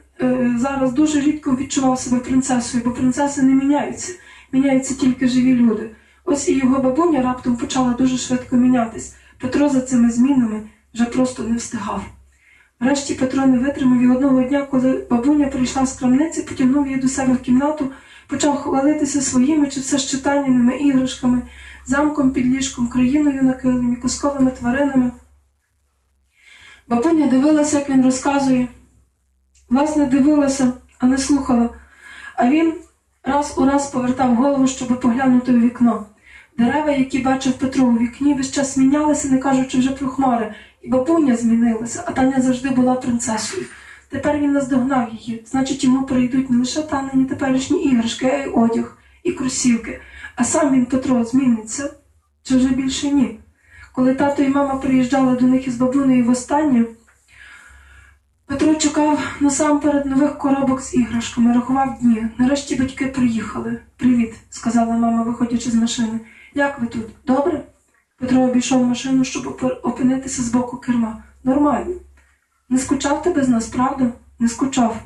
зараз 0.57 0.93
дуже 0.93 1.21
рідко 1.21 1.55
відчував 1.55 1.99
себе 1.99 2.19
принцесою, 2.19 2.83
бо 2.85 2.91
принцеси 2.91 3.41
не 3.41 3.53
міняються, 3.53 4.13
міняються 4.51 4.95
тільки 4.95 5.27
живі 5.27 5.55
люди. 5.55 5.89
Ось 6.25 6.49
і 6.49 6.57
його 6.57 6.81
бабуня 6.81 7.21
раптом 7.21 7.55
почала 7.55 7.93
дуже 7.93 8.17
швидко 8.17 8.55
мінятись. 8.55 9.15
Петро 9.39 9.69
за 9.69 9.81
цими 9.81 10.11
змінами 10.11 10.61
вже 10.93 11.05
просто 11.05 11.43
не 11.43 11.55
встигав. 11.55 12.05
Врешті 12.79 13.13
Петро 13.13 13.45
не 13.45 13.57
витримав 13.57 14.01
і 14.01 14.07
одного 14.07 14.43
дня, 14.43 14.67
коли 14.71 15.07
бабуня 15.09 15.47
прийшла 15.47 15.85
з 15.85 15.97
крамниці, 15.97 16.41
потягнув 16.41 16.87
її 16.87 16.99
до 16.99 17.07
себе 17.07 17.33
в 17.33 17.39
кімнату, 17.39 17.91
почав 18.27 18.57
хвалитися 18.57 19.21
своїми 19.21 19.67
чи 19.67 19.79
все 19.79 19.97
ж 19.97 20.09
іграшками, 20.79 21.41
замком 21.85 22.31
під 22.31 22.45
ліжком, 22.45 22.87
країною 22.87 23.43
на 23.43 23.53
килимі, 23.53 23.95
казковими 23.95 24.51
тваринами. 24.51 25.11
Бабуня 26.87 27.27
дивилася, 27.27 27.79
як 27.79 27.89
він 27.89 28.05
розказує. 28.05 28.67
Власне, 29.69 30.05
дивилася, 30.05 30.73
а 30.99 31.05
не 31.05 31.17
слухала. 31.17 31.69
А 32.35 32.49
він 32.49 32.73
раз 33.23 33.53
у 33.57 33.65
раз 33.65 33.91
повертав 33.91 34.35
голову, 34.35 34.67
щоб 34.67 34.99
поглянути 34.99 35.53
у 35.53 35.59
вікно. 35.59 36.05
Дерева, 36.57 36.91
які 36.91 37.19
бачив 37.19 37.53
Петро 37.53 37.85
у 37.85 37.97
вікні, 37.97 38.33
весь 38.33 38.51
час 38.51 38.77
мінялися, 38.77 39.29
не 39.29 39.37
кажучи 39.37 39.79
вже 39.79 39.89
про 39.89 40.07
хмари, 40.07 40.53
і 40.81 40.89
бабуня 40.89 41.35
змінилася, 41.35 42.03
а 42.05 42.11
Таня 42.11 42.41
завжди 42.41 42.69
була 42.69 42.95
принцесою. 42.95 43.65
Тепер 44.09 44.37
він 44.37 44.51
наздогнав 44.51 45.09
її, 45.11 45.43
значить, 45.45 45.83
йому 45.83 46.05
прийдуть 46.05 46.49
не 46.49 46.57
лише 46.57 46.81
танені 46.81 47.25
теперішні 47.25 47.83
іграшки, 47.83 48.25
а 48.25 48.37
й 48.37 48.51
одяг, 48.53 48.97
і 49.23 49.31
кросівки. 49.31 50.01
А 50.35 50.43
сам 50.43 50.73
він 50.73 50.85
Петро 50.85 51.23
зміниться? 51.23 51.93
Чи 52.43 52.57
вже 52.57 52.67
більше 52.67 53.11
ні? 53.11 53.39
Коли 53.93 54.15
тато 54.15 54.43
і 54.43 54.49
мама 54.49 54.75
приїжджали 54.75 55.35
до 55.35 55.45
них 55.45 55.67
із 55.67 55.75
бабунею 55.75 56.25
востаннє, 56.25 56.85
Петро 58.49 58.75
чекав 58.75 59.19
насамперед 59.39 60.05
нових 60.05 60.37
коробок 60.37 60.81
з 60.81 60.93
іграшками, 60.93 61.53
рахував 61.53 61.99
дні. 62.01 62.27
Нарешті 62.37 62.75
батьки 62.75 63.07
приїхали. 63.07 63.79
Привіт, 63.97 64.35
сказала 64.49 64.93
мама, 64.93 65.23
виходячи 65.23 65.71
з 65.71 65.75
машини. 65.75 66.19
Як 66.53 66.79
ви 66.79 66.87
тут? 66.87 67.05
Добре? 67.25 67.63
Петро 68.19 68.41
обійшов 68.41 68.85
машину, 68.85 69.23
щоб 69.23 69.59
опинитися 69.83 70.41
з 70.41 70.49
боку 70.49 70.77
керма. 70.77 71.23
Нормально. 71.43 71.95
Не 72.69 72.77
скучав 72.77 73.23
ти 73.23 73.29
без 73.29 73.49
нас, 73.49 73.67
правда? 73.67 74.11
Не 74.39 74.47
скучав. 74.47 75.01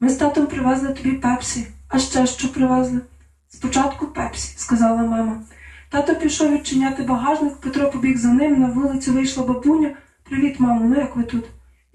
Ми 0.00 0.08
з 0.08 0.16
татом 0.16 0.46
привезли 0.46 0.88
тобі 0.88 1.12
пепсі. 1.12 1.66
А 1.88 1.98
ще 1.98 2.26
що 2.26 2.48
привезли? 2.52 3.00
Спочатку 3.48 4.06
пепсі, 4.06 4.58
сказала 4.58 5.02
мама. 5.02 5.42
Тато 5.90 6.14
пішов 6.14 6.52
відчиняти 6.52 7.02
багажник, 7.02 7.56
Петро 7.56 7.90
побіг 7.90 8.18
за 8.18 8.28
ним, 8.28 8.60
на 8.60 8.66
вулицю 8.66 9.12
вийшла 9.12 9.44
бабуня. 9.44 9.96
Привіт, 10.22 10.60
мамо, 10.60 10.80
ну 10.84 10.96
як 10.96 11.16
ви 11.16 11.22
тут? 11.22 11.44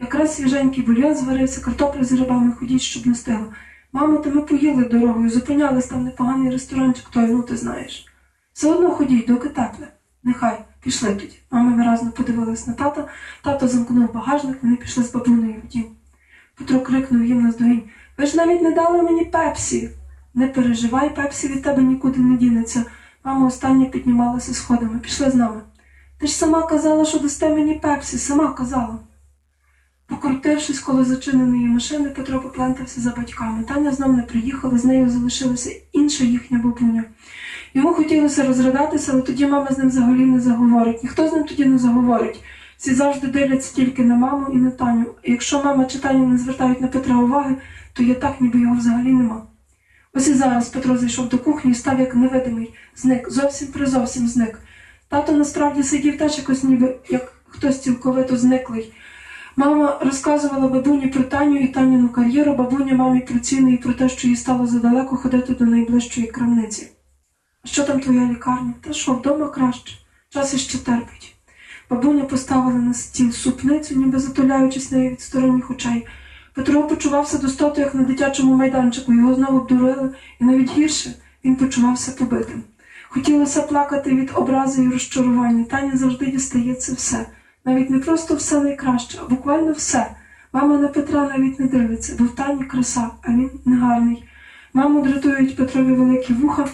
Якраз 0.04 0.36
свіженький 0.36 0.84
бульйон 0.84 1.16
зварився, 1.16 1.62
картопля 1.62 2.04
з 2.04 2.12
грибами 2.12 2.52
ходіть, 2.52 2.82
щоб 2.82 3.08
не 3.08 3.16
стигло. 3.16 3.46
Мамо, 3.94 4.18
та 4.18 4.30
ми 4.30 4.42
поїли 4.42 4.86
дорогою, 4.86 5.30
зупинялись 5.30 5.88
там 5.88 6.04
непоганий 6.04 6.52
ресторанчик, 6.52 7.06
той, 7.10 7.28
ну 7.28 7.42
ти 7.42 7.58
знаєш. 7.58 8.06
Все 8.54 8.72
одно 8.72 8.92
ходіть, 8.92 9.28
доки 9.28 9.50
тепле. 9.50 9.88
Нехай, 10.24 10.60
пішли 10.82 11.10
тоді. 11.10 11.40
Мама 11.52 11.78
виразно 11.78 12.12
подивилась 12.12 12.68
на 12.68 12.74
тата, 12.74 13.08
тато 13.44 13.68
замкнув 13.68 14.14
багажник, 14.14 14.58
вони 14.64 14.76
пішли 14.76 15.04
з 15.04 15.14
бабунею 15.14 15.62
в 15.66 15.68
дім. 15.68 15.86
Петро 16.56 16.80
крикнув 16.80 17.26
їм 17.26 17.42
наздогінь. 17.44 17.84
Ви 18.18 18.26
ж 18.26 18.38
навіть 18.38 18.62
не 18.62 18.72
дали 18.72 19.02
мені 19.02 19.26
пепсі. 19.26 19.90
Не 20.34 20.48
переживай, 20.48 21.16
пепсі 21.16 21.48
від 21.48 21.64
тебе 21.64 21.82
нікуди 21.82 22.20
не 22.20 22.38
дінеться. 22.38 22.86
Мама 23.24 23.48
остання 23.48 23.86
піднімалася 23.86 24.54
сходами. 24.54 25.00
Пішли 25.00 25.30
з 25.30 25.36
нами. 25.36 25.62
Ти 26.18 26.28
ж 26.28 26.34
сама 26.34 26.68
казала, 26.68 27.06
що 27.06 27.20
дасте 27.20 27.50
мені 27.50 27.74
пепсі, 27.74 28.18
сама 28.18 28.54
казала. 28.54 29.00
Покрутившись 30.08 30.80
коло 30.80 31.06
зачиненої 31.06 31.66
машини, 31.66 32.10
Петро 32.10 32.40
поплентався 32.40 33.02
за 33.02 33.10
батьками. 33.10 33.64
Таня 33.64 33.92
знов 33.92 34.14
не 34.14 34.24
приїхала, 34.24 34.78
з 34.78 34.86
нею 34.86 35.10
залишилася 35.10 35.72
інша 35.92 36.24
їхня 36.24 36.58
бабуня. 36.58 37.04
Йому 37.74 37.94
хотілося 37.94 38.44
розрадатися, 38.44 39.12
але 39.12 39.22
тоді 39.22 39.46
мама 39.46 39.68
з 39.72 39.78
ним 39.78 39.88
взагалі 39.88 40.26
не 40.26 40.40
заговорить. 40.40 41.04
Ніхто 41.04 41.28
з 41.28 41.34
ним 41.34 41.44
тоді 41.44 41.66
не 41.66 41.78
заговорить. 41.78 42.44
Всі 42.78 42.94
завжди 42.94 43.28
дивляться 43.28 43.76
тільки 43.76 44.04
на 44.04 44.16
маму 44.16 44.48
і 44.54 44.58
на 44.58 44.72
Таню. 44.72 45.06
І 45.24 45.32
якщо 45.32 45.64
мама 45.64 45.86
чи 45.86 46.00
Таня 46.00 46.28
не 46.28 46.38
звертають 46.38 46.82
на 46.82 46.88
Петра 46.88 47.16
уваги, 47.16 47.56
то 47.94 48.04
є 48.04 48.14
так, 48.14 48.42
ніби 48.42 48.60
його 48.60 48.76
взагалі 48.76 49.14
нема. 49.14 49.44
Ось 50.14 50.28
і 50.28 50.34
зараз 50.34 50.70
Петро 50.70 50.98
зайшов 50.98 51.30
до 51.30 51.38
кухні 51.38 51.72
і 51.72 51.76
став 51.76 52.00
як 52.00 52.16
невидимий, 52.16 52.74
зник, 52.96 53.32
зовсім 53.32 53.68
призовсім 53.68 54.28
зник. 54.28 54.60
Тато 55.10 55.32
насправді 55.32 55.84
сидів 55.84 56.18
теж 56.18 56.38
якось 56.38 56.64
ніби 56.64 56.96
як 57.10 57.34
хтось 57.48 57.82
цілковито 57.82 58.38
зниклий. 58.38 58.94
Мама 59.56 60.00
розказувала 60.02 60.68
бабуні 60.68 61.08
про 61.08 61.24
Таню 61.24 61.58
і 61.58 61.68
Таніну 61.68 62.10
кар'єру, 62.10 62.56
бабуня 62.56 62.96
мамі 62.96 63.20
про 63.20 63.40
ціни 63.40 63.74
і 63.74 63.78
про 63.78 63.94
те, 63.94 64.10
що 64.10 64.28
їй 64.28 64.36
стало 64.36 64.68
задалеко 64.68 65.18
ходити 65.18 65.54
до 65.54 65.66
найближчої 65.66 66.28
крамниці. 66.28 66.92
А 67.64 67.68
що 67.68 67.84
там 67.84 68.00
твоя 68.00 68.26
лікарня? 68.26 68.74
Та 68.82 68.94
що, 68.94 69.14
вдома 69.14 69.48
краще. 69.48 69.94
Час 70.30 70.54
іще 70.54 70.78
терпить. 70.78 71.36
Бабуня 71.90 72.24
поставила 72.24 72.80
на 72.80 72.94
стіл 72.94 73.32
супницю, 73.32 73.96
ніби 73.96 74.20
затуляючись 74.20 74.92
нею 74.92 75.12
від 75.12 75.22
сторонніх 75.22 75.72
очей. 75.72 76.08
Петро 76.54 76.88
почувався 76.88 77.38
достото, 77.38 77.82
як 77.82 77.96
на 77.96 78.04
дитячому 78.04 78.56
майданчику, 78.56 79.14
його 79.14 79.36
знову 79.36 79.58
обдурили, 79.58 80.10
і 80.42 80.46
навіть 80.46 80.72
гірше 80.72 81.14
він 81.46 81.56
почувався 81.56 82.12
побитим. 82.12 82.64
Хотілося 83.10 83.62
плакати 83.62 84.16
від 84.16 84.32
образи 84.36 84.84
і 84.84 84.90
розчарування. 84.90 85.64
Таня 85.64 85.98
завжди 85.98 86.26
дістається 86.26 86.94
все. 86.94 87.26
Навіть 87.66 87.90
не 87.90 88.00
просто 88.00 88.36
все 88.36 88.60
найкраще, 88.60 89.20
а 89.22 89.30
буквально 89.30 89.72
все. 89.72 90.16
Мама 90.54 90.78
на 90.78 90.88
Петра 90.88 91.24
навіть 91.38 91.60
не 91.60 91.68
дивиться, 91.68 92.16
бо 92.20 92.26
в 92.26 92.36
Тані 92.36 92.64
краса, 92.64 93.10
а 93.22 93.32
він 93.32 93.50
негарний. 93.66 94.24
Маму 94.74 95.02
дратують 95.02 95.56
Петрові 95.56 95.94
великі 95.94 96.34
вуха, 96.34 96.68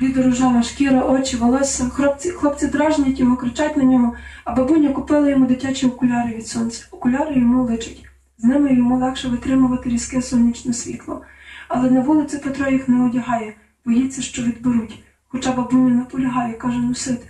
блідорожава 0.00 0.62
шкіра, 0.62 1.02
очі, 1.04 1.36
волосся. 1.36 1.84
Хлопці, 1.84 2.30
хлопці 2.30 2.66
дражнять 2.66 3.20
його, 3.20 3.36
кричать 3.36 3.76
на 3.76 3.84
нього, 3.84 4.14
а 4.44 4.54
бабуня 4.54 4.88
купила 4.92 5.28
йому 5.28 5.46
дитячі 5.46 5.86
окуляри 5.86 6.36
від 6.36 6.46
сонця. 6.46 6.84
Окуляри 6.90 7.34
йому 7.34 7.62
личать. 7.62 8.04
З 8.38 8.44
ними 8.44 8.74
йому 8.74 8.98
легше 8.98 9.28
витримувати 9.28 9.90
різке 9.90 10.22
сонячне 10.22 10.72
світло. 10.72 11.22
Але 11.68 11.90
на 11.90 12.00
вулиці 12.00 12.38
Петро 12.38 12.70
їх 12.70 12.88
не 12.88 13.04
одягає, 13.04 13.54
боїться, 13.84 14.22
що 14.22 14.42
відберуть. 14.42 15.04
Хоча 15.28 15.52
бабуня 15.52 15.94
наполягає, 15.94 16.52
каже 16.52 16.78
носити. 16.78 17.26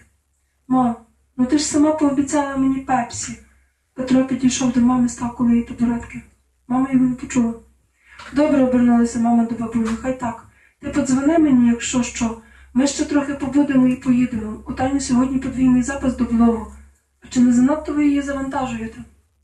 Ма, 0.69 0.97
ну 1.37 1.47
ти 1.47 1.59
ж 1.59 1.65
сама 1.65 1.93
пообіцяла 1.93 2.57
мені 2.57 2.81
пепсі. 2.81 3.39
Петро 3.95 4.25
підійшов 4.25 4.73
до 4.73 4.81
мами, 4.81 5.09
став 5.09 5.37
коло 5.37 5.51
її 5.51 5.63
табуретки. 5.63 6.23
Мама 6.69 6.89
його 6.93 7.05
не 7.05 7.15
почула. 7.15 7.55
Добре 8.33 8.63
обернулася 8.63 9.19
мама 9.19 9.45
до 9.45 9.55
бабуні, 9.55 9.89
хай 10.03 10.21
так. 10.21 10.49
Ти 10.81 10.91
подзвони 10.91 11.39
мені, 11.39 11.69
якщо 11.69 12.03
що. 12.03 12.39
Ми 12.75 12.87
ще 12.87 13.05
трохи 13.05 13.35
побудемо 13.35 13.87
і 13.87 13.97
поїдемо. 13.97 14.63
У 14.67 14.73
Тані 14.73 15.01
сьогодні 15.01 15.39
подвійний 15.39 15.83
запис 15.83 16.17
до 16.17 16.25
блогу. 16.25 16.67
А 17.23 17.27
чи 17.29 17.41
не 17.41 17.53
занадто 17.53 17.93
ви 17.93 18.07
її 18.07 18.23
завантажуєте? 18.23 18.99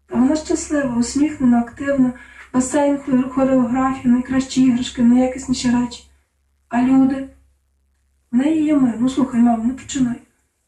Та 0.06 0.16
вона 0.16 0.36
щаслива, 0.36 0.96
усміхнена, 0.96 1.60
активна, 1.60 2.12
басейн, 2.52 2.96
хор- 2.96 3.28
хореографія, 3.28 4.14
найкращі 4.14 4.62
іграшки, 4.62 5.02
найякісніші 5.02 5.70
речі. 5.70 6.04
А 6.68 6.82
люди? 6.82 7.28
В 8.32 8.36
неї 8.36 8.64
є 8.64 8.76
ми. 8.76 8.94
Ну 8.98 9.08
слухай, 9.08 9.40
мам, 9.40 9.66
не 9.66 9.74
починай. 9.74 10.16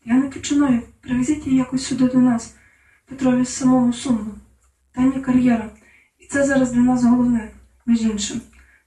Я 0.05 0.15
не 0.15 0.29
починаю. 0.29 0.83
Привезіть 1.03 1.47
її 1.47 1.59
якось 1.59 1.87
сюди 1.87 2.09
до 2.09 2.19
нас. 2.19 2.55
Петрові 3.09 3.45
самому 3.45 3.93
сумно. 3.93 4.35
Тані 4.93 5.21
кар'єра. 5.21 5.71
І 6.19 6.27
це 6.27 6.45
зараз 6.45 6.73
для 6.73 6.81
нас 6.81 7.05
головне, 7.05 7.51
між 7.87 8.03
іншим. 8.03 8.41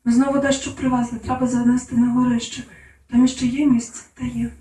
Ми 0.05 0.11
знову 0.11 0.39
дещо 0.39 0.75
привезли, 0.75 1.19
треба 1.19 1.47
занести 1.47 1.95
на 1.95 2.13
горище. 2.13 2.63
Там 3.07 3.25
іще 3.25 3.45
є 3.45 3.67
місце, 3.67 4.03
та 4.13 4.25
є. 4.25 4.51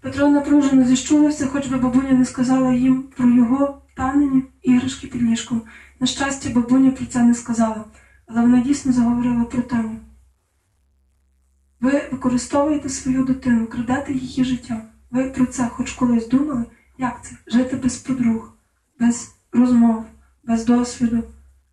Петро 0.00 0.28
напружено 0.28 0.84
зіщулився, 0.84 1.46
хоч 1.46 1.66
би 1.66 1.76
бабуня 1.76 2.12
не 2.12 2.24
сказала 2.24 2.72
їм 2.72 3.02
про 3.02 3.28
його 3.28 3.82
танені 3.96 4.42
іграшки 4.62 5.06
під 5.06 5.22
ліжком. 5.22 5.62
На 6.00 6.06
щастя, 6.06 6.50
бабуня 6.50 6.90
про 6.90 7.06
це 7.06 7.22
не 7.22 7.34
сказала, 7.34 7.84
але 8.26 8.40
вона 8.40 8.60
дійсно 8.60 8.92
заговорила 8.92 9.44
про 9.44 9.62
Таню. 9.62 9.96
Ви 11.80 12.08
використовуєте 12.12 12.88
свою 12.88 13.24
дитину, 13.24 13.66
крадете 13.66 14.12
її 14.12 14.44
життя. 14.44 14.82
Ви 15.10 15.24
про 15.24 15.46
це 15.46 15.68
хоч 15.68 15.92
колись 15.92 16.28
думали? 16.28 16.64
Як 16.98 17.24
це? 17.24 17.36
Жити 17.46 17.76
без 17.76 17.96
подруг, 17.96 18.52
без 19.00 19.34
розмов, 19.52 20.04
без 20.44 20.64
досвіду. 20.64 21.22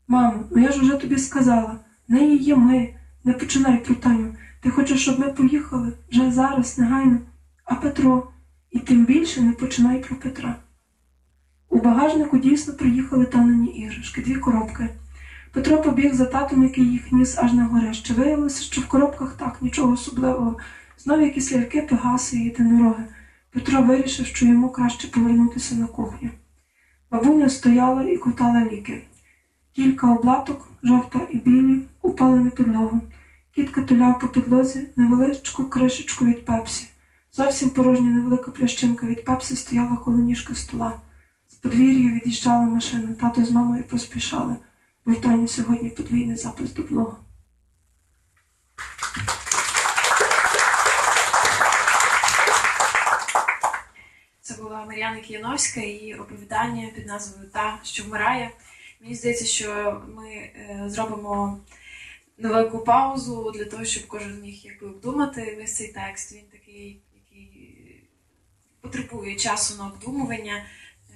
Мамо, 0.07 0.43
ну 0.51 0.61
я 0.61 0.71
ж 0.71 0.81
уже 0.81 0.97
тобі 0.97 1.17
сказала, 1.17 1.79
не 2.07 2.25
її 2.25 2.55
ми, 2.55 2.95
не 3.23 3.33
починай 3.33 3.83
про 3.83 3.95
Таню. 3.95 4.36
Ти 4.61 4.69
хочеш, 4.69 5.01
щоб 5.01 5.19
ми 5.19 5.27
поїхали 5.33 5.93
вже 6.11 6.31
зараз, 6.31 6.77
негайно. 6.77 7.19
А 7.65 7.75
Петро, 7.75 8.27
і 8.71 8.79
тим 8.79 9.05
більше 9.05 9.41
не 9.41 9.51
починай 9.51 9.99
про 9.99 10.15
Петра. 10.15 10.55
У 11.69 11.81
багажнику 11.81 12.38
дійсно 12.38 12.73
приїхали 12.73 13.25
танені 13.25 13.67
іграшки, 13.67 14.21
дві 14.21 14.36
коробки. 14.36 14.89
Петро 15.51 15.81
побіг 15.81 16.13
за 16.13 16.25
татом, 16.25 16.63
який 16.63 16.86
їх 16.86 17.11
ніс 17.11 17.38
аж 17.38 17.53
на 17.53 17.65
горище. 17.65 18.13
Виявилося, 18.13 18.63
що 18.63 18.81
в 18.81 18.88
коробках 18.88 19.36
так, 19.38 19.61
нічого 19.61 19.93
особливого. 19.93 20.57
Знову 20.97 21.21
якісь 21.21 21.53
ляльки, 21.53 21.81
пегаси 21.81 22.38
і 22.38 22.43
єдинороги. 22.43 23.03
Петро 23.55 23.81
вирішив, 23.81 24.25
що 24.25 24.45
йому 24.45 24.69
краще 24.69 25.07
повернутися 25.07 25.75
на 25.75 25.87
кухню. 25.87 26.29
Бабуня 27.11 27.49
стояла 27.49 28.03
і 28.03 28.17
ковтала 28.17 28.65
ліки. 28.65 29.03
Кілька 29.73 30.15
облаток, 30.15 30.69
жовта 30.83 31.19
і 31.31 31.37
білі, 31.37 31.81
упали 32.01 32.39
на 32.39 32.49
підлогу. 32.49 33.01
Кіт 33.51 33.69
катуляв 33.69 34.19
по 34.19 34.27
підлозі 34.27 34.87
невеличку 34.95 35.65
кришечку 35.65 36.25
від 36.25 36.45
пепсі. 36.45 36.87
Зовсім 37.31 37.69
порожня 37.69 38.09
невелика 38.09 38.51
плящинка 38.51 39.07
від 39.07 39.25
пепсі 39.25 39.55
стояла 39.55 39.95
коло 39.95 40.17
ніжка 40.17 40.55
стола. 40.55 40.93
З 41.47 41.55
подвір'я 41.55 42.11
від'їжджала 42.11 42.65
машина, 42.65 43.13
тато 43.21 43.45
з 43.45 43.51
мамою 43.51 43.83
поспішали. 43.83 44.55
в 45.05 45.47
сьогодні 45.47 45.89
подвійний 45.89 46.35
запис 46.35 46.73
до 46.73 46.83
блогу. 46.83 47.15
Була 54.95 55.15
Кияновська 55.15 55.81
і 55.81 56.13
оповідання 56.13 56.91
під 56.95 57.07
назвою 57.07 57.49
Та, 57.49 57.79
що 57.83 58.03
вмирає. 58.03 58.51
Мені 59.01 59.15
здається, 59.15 59.45
що 59.45 60.01
ми 60.15 60.29
е, 60.29 60.83
зробимо 60.87 61.59
невелику 62.37 62.79
паузу 62.79 63.51
для 63.55 63.65
того, 63.65 63.85
щоб 63.85 64.07
кожен 64.07 64.41
міг 64.41 64.61
якби 64.63 64.87
обдумати 64.87 65.55
весь 65.59 65.75
цей 65.75 65.87
текст. 65.87 66.33
Він 66.35 66.43
такий, 66.51 67.01
який 67.15 68.03
потребує 68.81 69.35
часу 69.35 69.83
на 69.83 69.87
обдумування. 69.87 70.65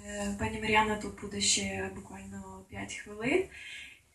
Е, 0.05 0.35
Пані 0.39 0.59
Мар'яна 0.61 0.95
тут 0.95 1.21
буде 1.21 1.41
ще 1.41 1.89
буквально 1.95 2.65
5 2.69 2.93
хвилин. 2.93 3.43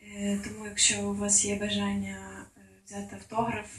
Е, 0.03 0.39
Тому, 0.45 0.67
якщо 0.67 1.03
у 1.03 1.15
вас 1.15 1.45
є 1.45 1.57
бажання 1.57 2.47
взяти 2.85 3.17
автограф, 3.17 3.71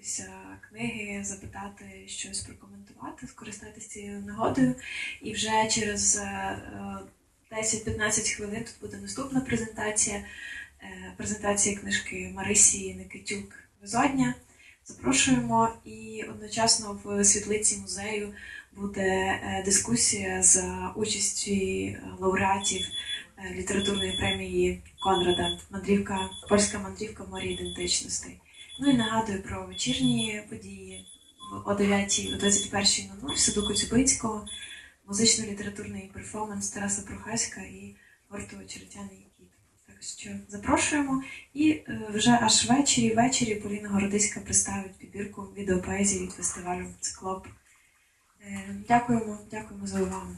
подивитися 0.00 0.30
книги, 0.70 1.24
запитати 1.24 1.84
щось 2.06 2.40
прокоментувати, 2.40 3.26
скористатися 3.26 3.88
цією 3.88 4.20
нагодою. 4.20 4.74
І 5.22 5.32
вже 5.32 5.68
через 5.70 6.16
е, 6.16 6.22
е, 7.50 7.56
10-15 7.56 8.36
хвилин 8.36 8.64
тут 8.64 8.74
буде 8.80 8.96
наступна 8.96 9.40
презентація. 9.40 10.16
е, 10.82 11.12
Презентація 11.16 11.78
книжки 11.78 12.32
Марисі 12.34 12.94
Никитюк 12.94 13.52
Безодня. 13.80 14.34
Запрошуємо 14.84 15.68
і 15.84 16.24
одночасно 16.30 17.00
в 17.04 17.24
світлиці 17.24 17.76
музею 17.76 18.34
буде 18.76 19.00
е, 19.02 19.62
дискусія 19.64 20.42
за 20.42 20.92
участю 20.96 21.50
е, 21.52 22.02
лауреатів 22.18 22.86
е, 23.38 23.54
літературної 23.54 24.16
премії 24.18 24.82
Конрада 25.00 25.58
Мандрівка, 25.70 26.30
польська 26.48 26.78
мандрівка 26.78 27.24
морі 27.24 27.52
ідентичностей. 27.52 28.40
Ну 28.82 28.90
і 28.90 28.96
нагадую 28.96 29.42
про 29.42 29.66
вечірні 29.66 30.42
події 30.50 31.06
о 31.66 31.74
9 31.74 32.28
о 32.34 32.36
21.00 32.36 33.34
в 33.34 33.38
саду 33.38 33.66
Коцюбинського, 33.66 34.46
музично-літературний 35.06 36.10
перформанс 36.14 36.70
Тараса 36.70 37.02
Прохаська 37.02 37.60
і 37.60 37.96
гурту 38.28 38.56
Черетяний 38.68 39.26
кіт. 39.38 39.48
Так 39.86 39.96
що 40.02 40.30
запрошуємо. 40.48 41.22
І 41.54 41.70
е, 41.70 42.10
вже 42.14 42.38
аж 42.42 42.68
ввечері, 42.70 43.14
ввечері 43.14 43.54
Поліна 43.54 43.88
Городиська 43.88 44.40
представить 44.40 44.98
підбірку 44.98 45.42
відеопоезії 45.42 46.22
від 46.22 46.32
фестивалю 46.32 46.86
Циклоп. 47.00 47.46
Е, 48.40 48.76
Дякуємо, 48.88 49.38
дякуємо 49.50 49.86
за 49.86 50.02
увагу. 50.02 50.36